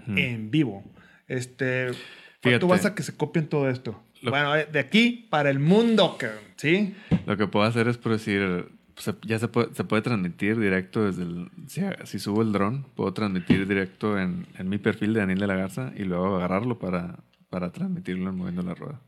[0.07, 0.83] En vivo.
[1.27, 2.39] Este, Fíjate.
[2.43, 4.01] ¿cuánto vas a que se copien todo esto?
[4.21, 6.17] Lo- Bueno, eh, de aquí para el mundo,
[6.57, 6.93] ¿sí?
[7.25, 11.05] Lo que puedo hacer es por decir, se- ya se puede, se puede transmitir directo
[11.05, 11.49] desde el...
[11.67, 15.47] Si, si subo el dron, puedo transmitir directo en, en mi perfil de Daniel de
[15.47, 19.01] la Garza y luego agarrarlo para, para transmitirlo en Moviendo la Rueda.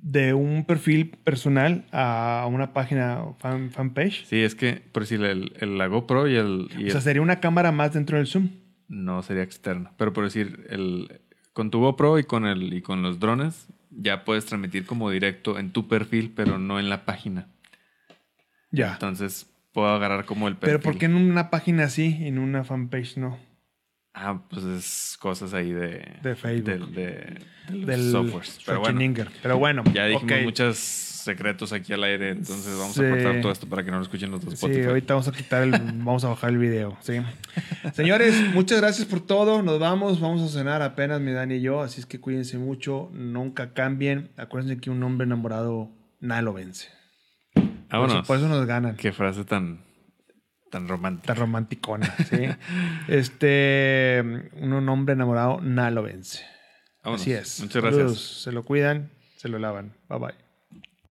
[0.00, 4.24] De un perfil personal a una página fan, fanpage.
[4.26, 6.68] Sí, es que, por decir, el, el- la GoPro y el...
[6.78, 8.48] y O sea, sería una cámara más dentro del Zoom.
[8.88, 9.90] no sería externo.
[9.98, 11.20] Pero por decir, el,
[11.52, 15.58] con tu GoPro y con, el, y con los drones, ya puedes transmitir como directo
[15.58, 17.48] en tu perfil, pero no en la página.
[18.70, 18.92] Ya.
[18.94, 20.78] Entonces, puedo agarrar como el perfil.
[20.80, 23.38] Pero ¿por qué en una página sí y en una fanpage no?
[24.20, 26.04] Ah, pues es cosas ahí de...
[26.22, 26.90] De Facebook.
[26.90, 28.58] del- de, Del softwares.
[28.66, 29.28] Pero bueno, Schwarzenegger.
[29.42, 30.42] Pero bueno, ya dijimos ok.
[30.44, 33.04] muchos secretos aquí al aire, entonces vamos Sí.
[33.04, 34.86] a cortar todo esto para que no lo escuchen los de Sí, Spotify.
[34.88, 37.20] ahorita vamos a quitar el, vamos a bajar el video, sí.
[37.92, 39.62] Señores, muchas gracias por todo.
[39.62, 43.10] Nos vamos, vamos a cenar apenas mi Dani y yo, así es que cuídense mucho,
[43.12, 44.30] nunca cambien.
[44.36, 45.90] Acuérdense que un hombre enamorado
[46.20, 46.88] nada lo vence.
[47.54, 48.26] Por eso, Vámonos.
[48.26, 48.96] por eso nos ganan.
[48.96, 49.80] Qué frase tan,
[50.70, 51.34] tan romántica.
[51.34, 52.48] Tan romanticona, sí.
[53.08, 54.22] Este,
[54.54, 56.44] un hombre enamorado nada lo vence.
[57.02, 57.22] Vámonos.
[57.22, 57.60] Así es.
[57.60, 58.02] Muchas gracias.
[58.02, 58.42] Saludos.
[58.42, 59.94] Se lo cuidan, se lo lavan.
[60.08, 60.47] Bye bye.